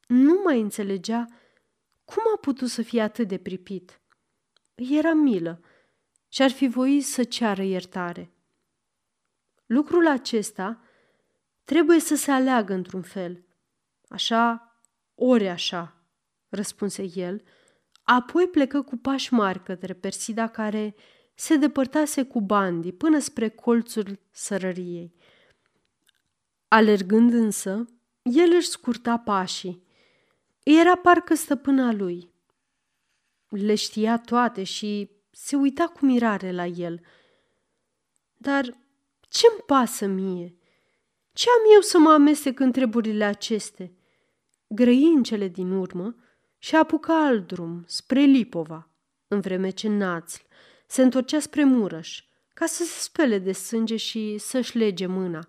Nu 0.07 0.41
mai 0.43 0.61
înțelegea 0.61 1.25
cum 2.05 2.23
a 2.35 2.37
putut 2.37 2.69
să 2.69 2.81
fie 2.81 3.01
atât 3.01 3.27
de 3.27 3.37
pripit. 3.37 4.01
Era 4.75 5.13
milă 5.13 5.61
și 6.27 6.41
ar 6.41 6.51
fi 6.51 6.67
voit 6.67 7.05
să 7.05 7.23
ceară 7.23 7.63
iertare. 7.63 8.33
Lucrul 9.65 10.07
acesta 10.07 10.81
trebuie 11.63 11.99
să 11.99 12.15
se 12.15 12.31
aleagă 12.31 12.73
într-un 12.73 13.01
fel. 13.01 13.45
Așa, 14.07 14.73
ori 15.15 15.47
așa, 15.47 16.05
răspunse 16.49 17.09
el, 17.15 17.43
Apoi 18.03 18.47
plecă 18.47 18.81
cu 18.81 18.97
pași 18.97 19.33
mari 19.33 19.63
către 19.63 19.93
Persida 19.93 20.47
care 20.47 20.95
se 21.35 21.55
depărtase 21.55 22.23
cu 22.23 22.41
bandi 22.41 22.91
până 22.91 23.19
spre 23.19 23.49
colțul 23.49 24.19
sărăriei. 24.31 25.15
Alergând 26.75 27.33
însă, 27.33 27.85
el 28.21 28.51
își 28.55 28.67
scurta 28.67 29.17
pașii. 29.17 29.83
Era 30.63 30.95
parcă 30.95 31.33
stăpâna 31.33 31.91
lui. 31.91 32.29
Le 33.49 33.75
știa 33.75 34.17
toate 34.17 34.63
și 34.63 35.09
se 35.31 35.55
uita 35.55 35.87
cu 35.87 36.05
mirare 36.05 36.51
la 36.51 36.65
el. 36.65 37.01
Dar 38.37 38.63
ce-mi 39.19 39.61
pasă 39.65 40.05
mie? 40.05 40.55
Ce 41.33 41.49
am 41.49 41.73
eu 41.73 41.81
să 41.81 41.97
mă 41.97 42.11
amestec 42.11 42.59
în 42.59 42.71
treburile 42.71 43.23
acestea? 43.23 43.91
Grăi 44.67 45.03
în 45.15 45.23
cele 45.23 45.47
din 45.47 45.71
urmă 45.71 46.15
și 46.57 46.75
apuca 46.75 47.25
alt 47.25 47.47
drum, 47.47 47.83
spre 47.87 48.21
Lipova, 48.21 48.89
în 49.27 49.39
vreme 49.39 49.69
ce 49.69 49.87
Națl 49.87 50.41
se 50.87 51.01
întorcea 51.01 51.39
spre 51.39 51.63
Murăș, 51.63 52.23
ca 52.53 52.65
să 52.65 52.83
se 52.83 52.99
spele 52.99 53.37
de 53.37 53.51
sânge 53.51 53.95
și 53.95 54.37
să-și 54.37 54.77
lege 54.77 55.05
mâna. 55.05 55.47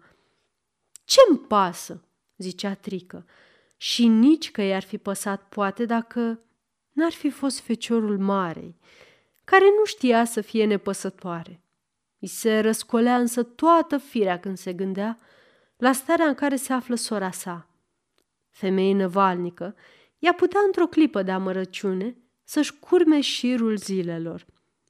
Ce-mi 1.05 1.39
pasă?" 1.39 2.05
zicea 2.37 2.75
Trică, 2.75 3.27
și 3.77 4.07
nici 4.07 4.51
că 4.51 4.63
i-ar 4.63 4.83
fi 4.83 4.99
păsat 4.99 5.49
poate 5.49 5.85
dacă 5.85 6.41
n-ar 6.93 7.13
fi 7.13 7.31
fost 7.31 7.61
feciorul 7.61 8.19
marei, 8.19 8.77
care 9.45 9.65
nu 9.79 9.85
știa 9.85 10.25
să 10.25 10.41
fie 10.41 10.65
nepăsătoare. 10.65 11.61
I 12.19 12.27
se 12.27 12.59
răscolea 12.59 13.17
însă 13.17 13.43
toată 13.43 13.99
firea 13.99 14.41
când 14.41 14.59
se 14.59 14.73
gândea 14.73 15.19
la 15.77 15.93
starea 15.93 16.27
în 16.27 16.35
care 16.35 16.57
se 16.57 16.73
află 16.73 16.95
sora 16.95 17.31
sa. 17.31 17.69
Femeie 18.51 18.95
năvalnică, 18.95 19.77
ea 20.19 20.33
putea 20.33 20.61
într-o 20.67 20.87
clipă 20.87 21.23
de 21.23 21.31
amărăciune 21.31 22.17
să-și 22.45 22.79
curme 22.79 23.21
șirul 23.21 23.77
zilelor. 23.77 24.47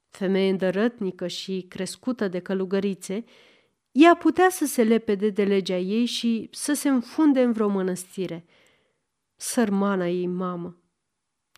Femeie 0.09 0.51
îndărătnică 0.51 1.27
și 1.27 1.67
crescută 1.69 2.29
de 2.29 2.39
călugărițe, 2.39 3.25
ea 3.95 4.15
putea 4.15 4.49
să 4.49 4.67
se 4.67 4.83
lepede 4.83 5.31
de 5.31 5.45
legea 5.45 5.77
ei 5.77 6.05
și 6.05 6.49
să 6.53 6.73
se 6.73 6.89
înfunde 6.89 7.43
în 7.43 7.53
vreo 7.53 7.69
mănăstire. 7.69 8.47
Sărmana 9.37 10.07
ei 10.07 10.27
mamă! 10.27 10.83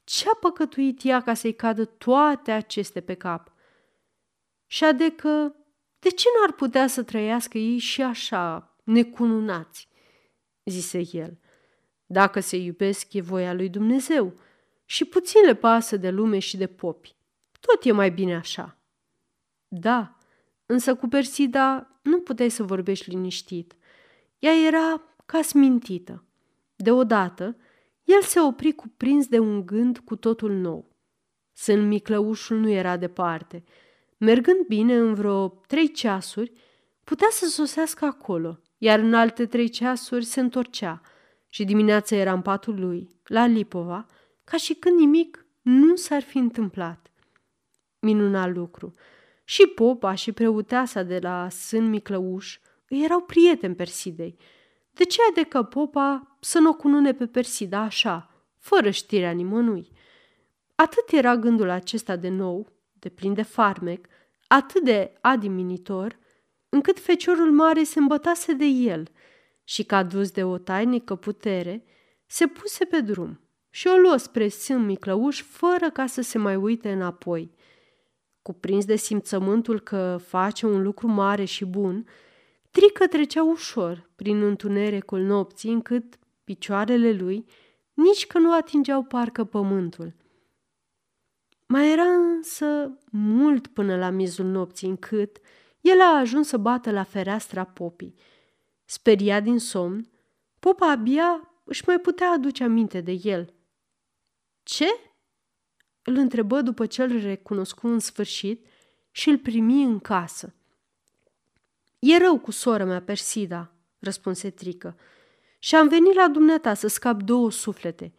Ce-a 0.04 0.36
păcătuit 0.40 1.04
ea 1.04 1.22
ca 1.22 1.34
să-i 1.34 1.54
cadă 1.54 1.84
toate 1.84 2.50
aceste 2.50 3.00
pe 3.00 3.14
cap? 3.14 3.52
Și 4.66 4.84
adecă, 4.84 5.56
de 5.98 6.08
ce 6.08 6.28
n-ar 6.38 6.52
putea 6.52 6.86
să 6.86 7.02
trăiască 7.02 7.58
ei 7.58 7.78
și 7.78 8.02
așa, 8.02 8.76
necununați? 8.84 9.88
zise 10.64 11.02
el. 11.12 11.40
Dacă 12.06 12.40
se 12.40 12.56
iubesc, 12.56 13.12
e 13.12 13.20
voia 13.20 13.52
lui 13.52 13.68
Dumnezeu 13.68 14.40
și 14.84 15.04
puțin 15.04 15.44
le 15.44 15.54
pasă 15.54 15.96
de 15.96 16.10
lume 16.10 16.38
și 16.38 16.56
de 16.56 16.66
popi. 16.66 17.16
Tot 17.60 17.84
e 17.84 17.92
mai 17.92 18.10
bine 18.10 18.34
așa. 18.34 18.78
Da, 19.68 20.15
însă 20.66 20.94
cu 20.94 21.08
Persida 21.08 21.90
nu 22.02 22.20
puteai 22.20 22.48
să 22.48 22.62
vorbești 22.62 23.10
liniștit. 23.10 23.76
Ea 24.38 24.52
era 24.66 25.02
ca 25.26 25.42
smintită. 25.42 26.24
Deodată, 26.76 27.56
el 28.04 28.22
se 28.22 28.40
opri 28.40 28.72
cuprins 28.72 29.26
de 29.26 29.38
un 29.38 29.66
gând 29.66 29.98
cu 29.98 30.16
totul 30.16 30.52
nou. 30.52 30.96
Sân 31.52 31.88
Miclăușul 31.88 32.58
nu 32.58 32.68
era 32.68 32.96
departe. 32.96 33.64
Mergând 34.18 34.66
bine 34.66 34.96
în 34.96 35.14
vreo 35.14 35.48
trei 35.48 35.92
ceasuri, 35.92 36.52
putea 37.04 37.28
să 37.30 37.46
sosească 37.46 38.04
acolo, 38.04 38.60
iar 38.78 38.98
în 38.98 39.14
alte 39.14 39.46
trei 39.46 39.68
ceasuri 39.68 40.24
se 40.24 40.40
întorcea 40.40 41.00
și 41.48 41.64
dimineața 41.64 42.16
era 42.16 42.32
în 42.32 42.42
patul 42.42 42.80
lui, 42.80 43.08
la 43.24 43.46
Lipova, 43.46 44.06
ca 44.44 44.56
și 44.56 44.74
când 44.74 44.98
nimic 44.98 45.46
nu 45.62 45.96
s-ar 45.96 46.22
fi 46.22 46.38
întâmplat. 46.38 47.10
Minunat 47.98 48.54
lucru! 48.54 48.94
Și 49.48 49.66
popa 49.66 50.14
și 50.14 50.32
preoteasa 50.32 51.02
de 51.02 51.18
la 51.18 51.48
Sân 51.48 51.88
Miclăuș 51.88 52.58
îi 52.88 53.04
erau 53.04 53.20
prieteni 53.20 53.74
Persidei. 53.74 54.36
De 54.92 55.04
ce 55.04 55.18
adecă 55.30 55.62
popa 55.62 56.36
să 56.40 56.58
nu 56.58 56.68
o 56.68 56.74
cunune 56.74 57.12
pe 57.12 57.26
Persida 57.26 57.80
așa, 57.80 58.30
fără 58.58 58.90
știrea 58.90 59.30
nimănui? 59.30 59.90
Atât 60.74 61.10
era 61.10 61.36
gândul 61.36 61.68
acesta 61.68 62.16
de 62.16 62.28
nou, 62.28 62.68
de 62.92 63.08
plin 63.08 63.34
de 63.34 63.42
farmec, 63.42 64.06
atât 64.46 64.84
de 64.84 65.12
adiminitor, 65.20 66.18
încât 66.68 66.98
feciorul 66.98 67.52
mare 67.52 67.82
se 67.82 67.98
îmbătase 67.98 68.52
de 68.52 68.64
el 68.64 69.08
și, 69.64 69.84
ca 69.84 70.02
dus 70.02 70.30
de 70.30 70.44
o 70.44 70.58
tainică 70.58 71.14
putere, 71.14 71.84
se 72.26 72.46
puse 72.46 72.84
pe 72.84 73.00
drum 73.00 73.40
și 73.70 73.86
o 73.86 73.96
luă 73.96 74.16
spre 74.16 74.48
Sân 74.48 74.84
Miclăuș 74.84 75.42
fără 75.42 75.90
ca 75.90 76.06
să 76.06 76.20
se 76.20 76.38
mai 76.38 76.56
uite 76.56 76.92
înapoi. 76.92 77.54
Cuprins 78.46 78.84
de 78.84 78.96
simțământul 78.96 79.80
că 79.80 80.18
face 80.26 80.66
un 80.66 80.82
lucru 80.82 81.06
mare 81.06 81.44
și 81.44 81.64
bun, 81.64 82.06
Trică 82.70 83.06
trecea 83.06 83.42
ușor 83.42 84.10
prin 84.16 84.42
întunericul 84.42 85.20
nopții, 85.20 85.72
încât 85.72 86.18
picioarele 86.44 87.12
lui 87.12 87.46
nici 87.94 88.26
că 88.26 88.38
nu 88.38 88.52
atingeau 88.52 89.02
parcă 89.02 89.44
pământul. 89.44 90.14
Mai 91.66 91.92
era 91.92 92.02
însă 92.02 92.98
mult 93.10 93.66
până 93.66 93.96
la 93.96 94.10
mizul 94.10 94.46
nopții, 94.46 94.88
încât 94.88 95.36
el 95.80 96.00
a 96.00 96.18
ajuns 96.18 96.48
să 96.48 96.56
bată 96.56 96.90
la 96.90 97.02
fereastra 97.02 97.64
popii. 97.64 98.14
Speriat 98.84 99.42
din 99.42 99.58
somn, 99.58 100.10
popa 100.58 100.90
abia 100.90 101.60
își 101.64 101.82
mai 101.86 101.98
putea 101.98 102.30
aduce 102.30 102.64
aminte 102.64 103.00
de 103.00 103.20
el. 103.22 103.54
Ce? 104.62 104.86
Îl 106.08 106.16
întrebă 106.16 106.60
după 106.60 106.86
ce 106.86 107.02
îl 107.02 107.20
recunoscu 107.20 107.86
în 107.86 107.98
sfârșit 107.98 108.66
și 109.10 109.28
îl 109.28 109.38
primi 109.38 109.82
în 109.82 109.98
casă. 109.98 110.54
E 111.98 112.16
rău 112.16 112.38
cu 112.38 112.50
sora 112.50 112.84
mea, 112.84 113.02
Persida, 113.02 113.72
răspunse 113.98 114.50
Trică, 114.50 114.96
și 115.58 115.74
am 115.74 115.88
venit 115.88 116.14
la 116.14 116.28
dumneata 116.28 116.74
să 116.74 116.86
scap 116.86 117.22
două 117.22 117.50
suflete. 117.50 118.14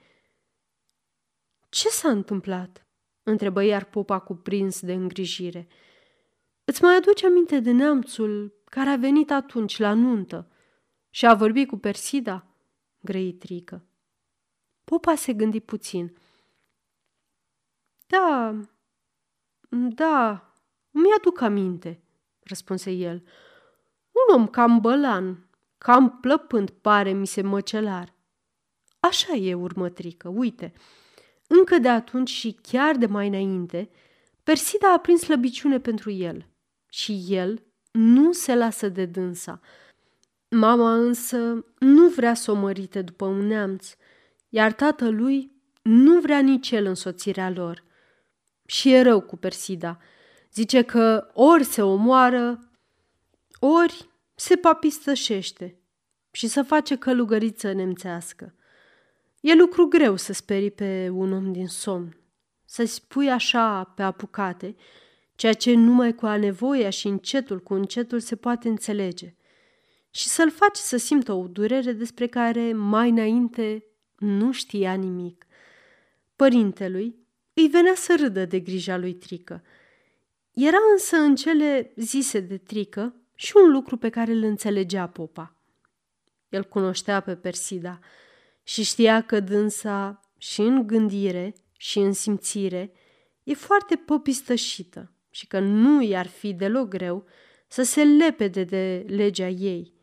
Ce 1.70 1.90
s-a 1.90 2.10
întâmplat? 2.10 2.88
întrebă 3.24 3.64
iar 3.64 3.84
popa 3.84 4.20
cuprins 4.20 4.82
de 4.82 4.94
îngrijire. 4.94 5.68
Îți 6.64 6.84
mai 6.84 6.96
aduce 6.96 7.26
aminte 7.26 7.60
de 7.60 7.72
neamțul 7.72 8.62
care 8.66 8.90
a 8.90 8.96
venit 8.96 9.32
atunci 9.32 9.78
la 9.78 9.94
nuntă 9.94 10.52
și 11.10 11.26
a 11.26 11.34
vorbit 11.34 11.68
cu 11.68 11.78
Persida? 11.78 12.48
grăi 13.02 13.34
Trică. 13.34 13.86
Popa 14.84 15.16
se 15.16 15.34
gândi 15.34 15.60
puțin. 15.60 16.18
Da, 18.08 18.56
da, 19.70 20.52
mi-aduc 20.92 21.42
aminte, 21.42 22.04
răspunse 22.44 22.92
el. 22.92 23.24
Un 24.12 24.36
om 24.36 24.48
cam 24.48 24.80
bălan, 24.80 25.50
cam 25.78 26.20
plăpând 26.20 26.70
pare 26.70 27.12
mi 27.12 27.28
se 27.28 27.42
măcelar. 27.42 28.16
Așa 29.00 29.34
e, 29.34 29.54
următrică, 29.54 30.30
uite. 30.30 30.74
Încă 31.48 31.78
de 31.78 31.90
atunci 31.90 32.30
și 32.30 32.60
chiar 32.62 32.96
de 32.96 33.06
mai 33.06 33.28
înainte, 33.28 33.90
Persida 34.44 34.94
a 34.94 35.00
prins 35.00 35.22
slăbiciune 35.22 35.80
pentru 35.80 36.12
el 36.12 36.48
și 36.90 37.26
el 37.30 37.64
nu 37.92 38.32
se 38.32 38.56
lasă 38.56 38.90
de 38.90 39.06
dânsa. 39.06 39.60
Mama 40.50 40.96
însă 40.96 41.66
nu 41.80 42.08
vrea 42.08 42.34
să 42.34 42.52
o 42.52 42.56
mărite 42.56 43.02
după 43.02 43.26
un 43.26 43.48
neamț, 43.48 43.96
iar 44.50 44.74
tatălui 44.74 45.52
nu 45.82 46.20
vrea 46.20 46.40
nici 46.40 46.72
el 46.72 46.86
însoțirea 46.86 47.50
lor. 47.50 47.84
Și 48.70 48.92
e 48.92 49.02
rău 49.02 49.22
cu 49.22 49.36
Persida. 49.38 49.98
Zice 50.54 50.82
că 50.82 51.30
ori 51.34 51.64
se 51.64 51.82
omoară, 51.82 52.70
ori 53.60 54.10
se 54.36 54.56
papistășește 54.56 55.78
și 56.32 56.48
să 56.48 56.64
face 56.64 56.98
călugăriță 56.98 57.72
nemțească. 57.72 58.56
E 59.40 59.54
lucru 59.56 59.88
greu 59.88 60.16
să 60.16 60.34
sperii 60.34 60.72
pe 60.72 61.10
un 61.14 61.34
om 61.34 61.52
din 61.52 61.68
somn, 61.68 62.18
să-i 62.66 62.86
spui 62.86 63.32
așa 63.32 63.84
pe 63.84 64.04
apucate, 64.04 64.76
ceea 65.36 65.54
ce 65.54 65.74
numai 65.74 66.16
cu 66.16 66.26
anevoia 66.26 66.90
și 66.90 67.08
încetul 67.08 67.60
cu 67.60 67.74
încetul 67.74 68.20
se 68.20 68.36
poate 68.36 68.70
înțelege, 68.70 69.36
și 70.12 70.28
să-l 70.28 70.52
faci 70.52 70.76
să 70.76 70.98
simtă 70.98 71.34
o 71.34 71.48
durere 71.48 71.92
despre 71.92 72.28
care 72.28 72.74
mai 72.74 73.10
înainte 73.10 73.84
nu 74.18 74.52
știa 74.52 74.94
nimic. 74.94 75.46
Părintelui 76.36 77.27
îi 77.60 77.68
venea 77.68 77.96
să 77.96 78.16
râdă 78.20 78.46
de 78.46 78.60
grija 78.60 78.98
lui 78.98 79.14
Trică. 79.14 79.64
Era 80.54 80.78
însă 80.92 81.16
în 81.16 81.36
cele 81.36 81.92
zise 81.96 82.40
de 82.40 82.58
Trică 82.58 83.16
și 83.36 83.54
un 83.56 83.72
lucru 83.72 83.98
pe 83.98 84.10
care 84.10 84.32
îl 84.32 84.44
înțelegea 84.44 85.08
popa. 85.08 85.56
El 86.50 86.64
cunoștea 86.64 87.20
pe 87.20 87.36
Persida 87.36 88.00
și 88.64 88.84
știa 88.84 89.22
că 89.22 89.40
dânsa 89.40 90.22
și 90.38 90.62
în 90.62 90.88
gândire 90.88 91.56
și 91.78 92.00
în 92.00 92.14
simțire 92.14 92.94
e 93.44 93.54
foarte 93.54 93.96
popistășită 93.96 95.12
și 95.30 95.48
că 95.48 95.60
nu 95.60 96.02
i-ar 96.02 96.28
fi 96.28 96.54
deloc 96.54 96.88
greu 96.88 97.26
să 97.68 97.84
se 97.84 98.04
lepede 98.04 98.64
de 98.64 99.06
legea 99.08 99.48
ei, 99.48 99.94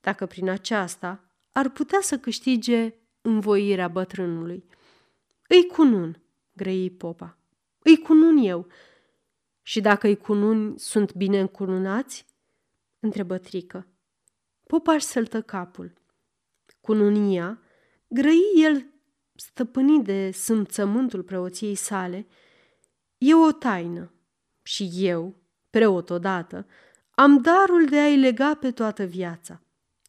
dacă 0.00 0.26
prin 0.26 0.48
aceasta 0.48 1.24
ar 1.52 1.68
putea 1.68 1.98
să 2.02 2.18
câștige 2.18 2.94
învoirea 3.20 3.88
bătrânului. 3.88 4.64
Îi 5.48 5.66
cunun, 5.66 6.21
grăi 6.52 6.90
popa. 6.90 7.38
Îi 7.78 7.98
cunun 7.98 8.36
eu. 8.36 8.66
Și 9.62 9.80
dacă 9.80 10.06
îi 10.06 10.16
cununi 10.16 10.78
sunt 10.78 11.14
bine 11.14 11.40
încununați, 11.40 12.26
întrebă 13.00 13.38
Trică. 13.38 13.86
Popa 14.66 14.92
își 14.92 15.04
săltă 15.04 15.42
capul. 15.42 15.92
Cu 16.80 16.92
nunia, 16.92 17.62
grăi 18.08 18.42
el 18.56 18.86
stăpânit 19.34 20.04
de 20.04 20.30
sâmțământul 20.30 21.22
preoției 21.22 21.74
sale, 21.74 22.26
e 23.18 23.34
o 23.34 23.52
taină 23.52 24.12
și 24.62 24.90
eu, 24.94 25.34
preot 25.70 26.10
odată, 26.10 26.66
am 27.10 27.40
darul 27.40 27.86
de 27.86 27.98
a-i 27.98 28.16
lega 28.16 28.54
pe 28.54 28.70
toată 28.70 29.04
viața. 29.04 29.62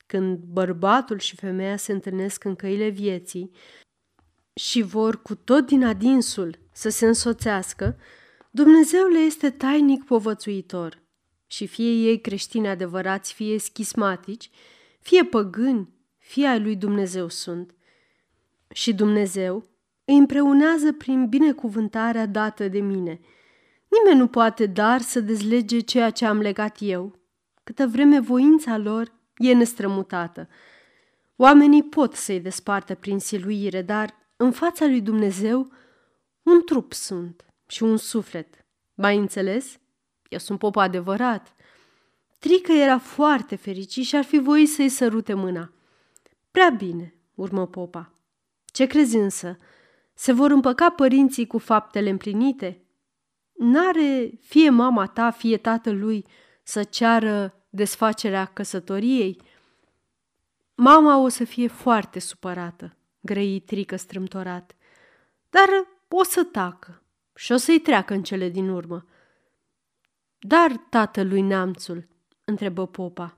Când 0.06 0.38
bărbatul 0.38 1.20
și 1.20 1.36
femeia 1.36 1.78
se 1.78 1.91
întâlnesc 1.91 2.44
în 2.44 2.56
căile 2.56 2.88
vieții 2.88 3.52
și 4.54 4.82
vor 4.82 5.22
cu 5.22 5.36
tot 5.36 5.66
din 5.66 5.86
adinsul 5.86 6.60
să 6.72 6.89
se 6.89 7.06
însoțească, 7.06 7.97
Dumnezeu 8.51 9.08
le 9.08 9.20
este 9.20 9.49
tainic 9.49 10.04
povățuitor 10.04 11.01
și 11.47 11.68
fie 11.68 11.91
ei 11.91 12.22
creștini 12.22 12.68
adevărați, 12.68 13.34
fie 13.34 13.60
schismatici, 13.60 14.49
fie 14.99 15.24
păgâni, 15.24 15.89
fie 16.18 16.47
ai 16.47 16.62
lui 16.62 16.76
Dumnezeu 16.76 17.28
sunt. 17.28 17.74
Și 18.74 18.93
Dumnezeu 18.93 19.64
îi 20.06 20.18
împreunează 20.18 20.91
prin 20.91 21.28
binecuvântarea 21.28 22.26
dată 22.26 22.68
de 22.68 22.80
mine. 22.80 23.20
Nimeni 23.88 24.20
nu 24.20 24.28
poate 24.28 24.66
dar 24.66 25.01
să 25.01 25.20
dezlege 25.20 25.80
ceea 25.80 26.10
ce 26.10 26.26
am 26.26 26.39
legat 26.39 26.78
eu, 26.80 27.20
câtă 27.64 27.88
vreme 27.88 28.20
voința 28.20 28.78
lor 28.78 29.14
e 29.38 29.54
nestrămutată. 29.54 30.47
Oamenii 31.36 31.84
pot 31.84 32.14
să-i 32.14 32.39
despartă 32.39 32.95
prin 32.95 33.20
siluire, 33.20 33.82
dar 33.82 34.23
în 34.36 34.52
fața 34.52 34.86
lui 34.86 35.02
Dumnezeu 35.02 35.72
un 36.44 36.64
trup 36.66 36.94
sunt 36.94 37.46
și 37.68 37.84
un 37.84 37.98
suflet. 37.98 38.66
Mai 38.94 39.18
înțeles? 39.18 39.80
Eu 40.30 40.40
sunt 40.40 40.60
pop 40.60 40.76
adevărat. 40.76 41.56
Trică 42.40 42.72
era 42.72 42.98
foarte 42.98 43.56
fericit 43.56 44.06
și 44.06 44.16
ar 44.16 44.24
fi 44.24 44.40
voit 44.40 44.70
să-i 44.70 44.90
sărute 44.90 45.34
mâna. 45.34 45.72
Prea 46.52 46.70
bine, 46.70 47.14
urmă 47.36 47.68
popa. 47.68 48.12
Ce 48.66 48.86
crezi 48.86 49.16
însă? 49.16 49.58
Se 50.14 50.32
vor 50.32 50.52
împăca 50.52 50.90
părinții 50.90 51.48
cu 51.48 51.58
faptele 51.58 52.10
împlinite? 52.10 52.82
N-are 53.54 54.32
fie 54.42 54.70
mama 54.70 55.06
ta, 55.06 55.32
fie 55.32 55.58
tatăl 55.58 56.00
lui 56.00 56.26
să 56.64 56.84
ceară 56.84 57.66
desfacerea 57.70 58.46
căsătoriei? 58.46 59.42
Mama 60.76 61.18
o 61.18 61.28
să 61.28 61.44
fie 61.44 61.68
foarte 61.68 62.20
supărată, 62.20 62.96
grăi 63.26 63.60
trică 63.60 63.96
strâmtorat, 63.96 64.76
dar 65.50 65.70
o 66.08 66.24
să 66.24 66.44
tacă 66.44 67.02
și 67.36 67.52
o 67.52 67.58
să-i 67.58 67.80
treacă 67.80 68.14
în 68.14 68.24
cele 68.24 68.50
din 68.50 68.70
urmă. 68.70 69.06
dar 70.40 70.78
tatălui 70.90 71.42
neamțul?" 71.42 72.08
întrebă 72.44 72.88
popa. 72.88 73.38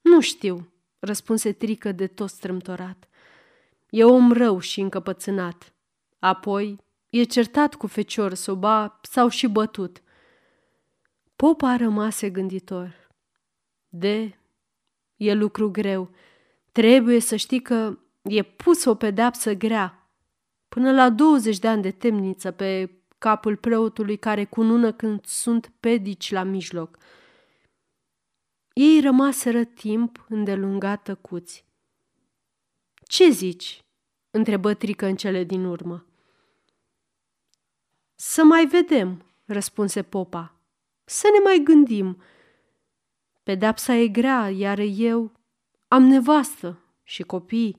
Nu 0.00 0.20
știu, 0.20 0.72
răspunse 0.98 1.52
Trică 1.52 1.92
de 1.92 2.06
tot 2.06 2.28
strâmtorat. 2.28 3.08
E 3.90 4.04
om 4.04 4.32
rău 4.32 4.58
și 4.58 4.80
încăpățânat. 4.80 5.72
Apoi 6.18 6.78
e 7.10 7.22
certat 7.22 7.74
cu 7.74 7.86
fecior 7.86 8.34
soba 8.34 9.00
sau 9.02 9.28
și 9.28 9.46
bătut. 9.46 10.02
Popa 11.36 11.76
rămase 11.76 12.30
gânditor. 12.30 13.08
De, 13.88 14.38
e 15.16 15.32
lucru 15.32 15.70
greu. 15.70 16.10
Trebuie 16.72 17.20
să 17.20 17.36
știi 17.36 17.62
că 17.62 17.98
e 18.22 18.42
pus 18.42 18.84
o 18.84 18.94
pedapsă 18.94 19.52
grea. 19.52 20.10
Până 20.68 20.92
la 20.92 21.10
20 21.10 21.58
de 21.58 21.68
ani 21.68 21.82
de 21.82 21.90
temniță 21.90 22.50
pe 22.50 22.90
capul 23.18 23.56
preotului 23.56 24.16
care 24.16 24.44
cunună 24.44 24.92
când 24.92 25.24
sunt 25.24 25.72
pedici 25.80 26.30
la 26.30 26.42
mijloc. 26.42 26.98
Ei 28.72 29.00
rămaseră 29.00 29.64
timp 29.64 30.24
îndelungat 30.28 31.02
tăcuți. 31.02 31.64
Ce 33.06 33.30
zici?" 33.30 33.84
întrebă 34.30 34.74
Trică 34.74 35.06
în 35.06 35.16
cele 35.16 35.44
din 35.44 35.64
urmă. 35.64 36.06
Să 38.14 38.44
mai 38.44 38.66
vedem," 38.66 39.24
răspunse 39.44 40.02
popa. 40.02 40.54
Să 41.04 41.28
ne 41.32 41.38
mai 41.38 41.60
gândim. 41.64 42.22
Pedepsa 43.42 43.94
e 43.94 44.08
grea, 44.08 44.50
iar 44.50 44.78
eu 44.78 45.32
am 45.88 46.02
nevastă 46.02 46.78
și 47.02 47.22
copii. 47.22 47.76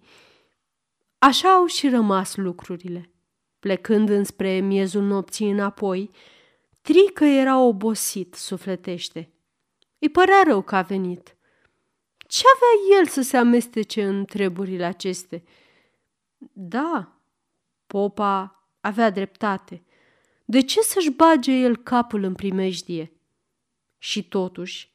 Așa 1.23 1.53
au 1.53 1.65
și 1.65 1.89
rămas 1.89 2.35
lucrurile. 2.35 3.11
Plecând 3.59 4.09
înspre 4.09 4.59
miezul 4.59 5.03
nopții 5.03 5.49
înapoi, 5.49 6.09
Trică 6.81 7.23
era 7.23 7.59
obosit 7.59 8.33
sufletește. 8.33 9.31
Îi 9.99 10.09
părea 10.09 10.41
rău 10.45 10.61
că 10.61 10.75
a 10.75 10.81
venit. 10.81 11.37
Ce 12.17 12.43
avea 12.55 12.99
el 12.99 13.07
să 13.07 13.21
se 13.21 13.37
amestece 13.37 14.03
în 14.03 14.25
treburile 14.25 14.83
aceste? 14.83 15.43
Da, 16.53 17.21
popa 17.87 18.65
avea 18.79 19.09
dreptate. 19.09 19.83
De 20.45 20.61
ce 20.61 20.81
să-și 20.81 21.11
bage 21.11 21.51
el 21.51 21.77
capul 21.77 22.23
în 22.23 22.33
primejdie? 22.33 23.11
Și 23.97 24.27
totuși, 24.27 24.93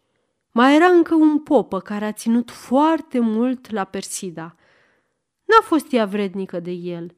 mai 0.51 0.75
era 0.75 0.87
încă 0.87 1.15
un 1.15 1.41
popă 1.43 1.81
care 1.81 2.05
a 2.05 2.13
ținut 2.13 2.51
foarte 2.51 3.19
mult 3.19 3.71
la 3.71 3.85
Persida. 3.85 4.57
N-a 5.47 5.63
fost 5.63 5.93
ea 5.93 6.07
vrednică 6.07 6.61
de 6.61 6.71
el. 6.71 7.17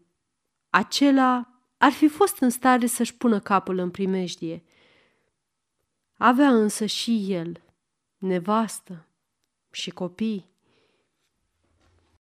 Acela 0.71 1.49
ar 1.77 1.93
fi 1.93 2.09
fost 2.09 2.39
în 2.39 2.51
stare 2.51 2.87
să-și 2.87 3.17
pună 3.17 3.41
capul 3.41 3.79
în 3.79 3.91
primejdie. 3.91 4.65
Avea 6.17 6.49
însă 6.49 6.87
și 6.87 7.33
el 7.33 7.63
nevastă 8.17 9.09
și 9.71 9.91
copii. 9.91 10.51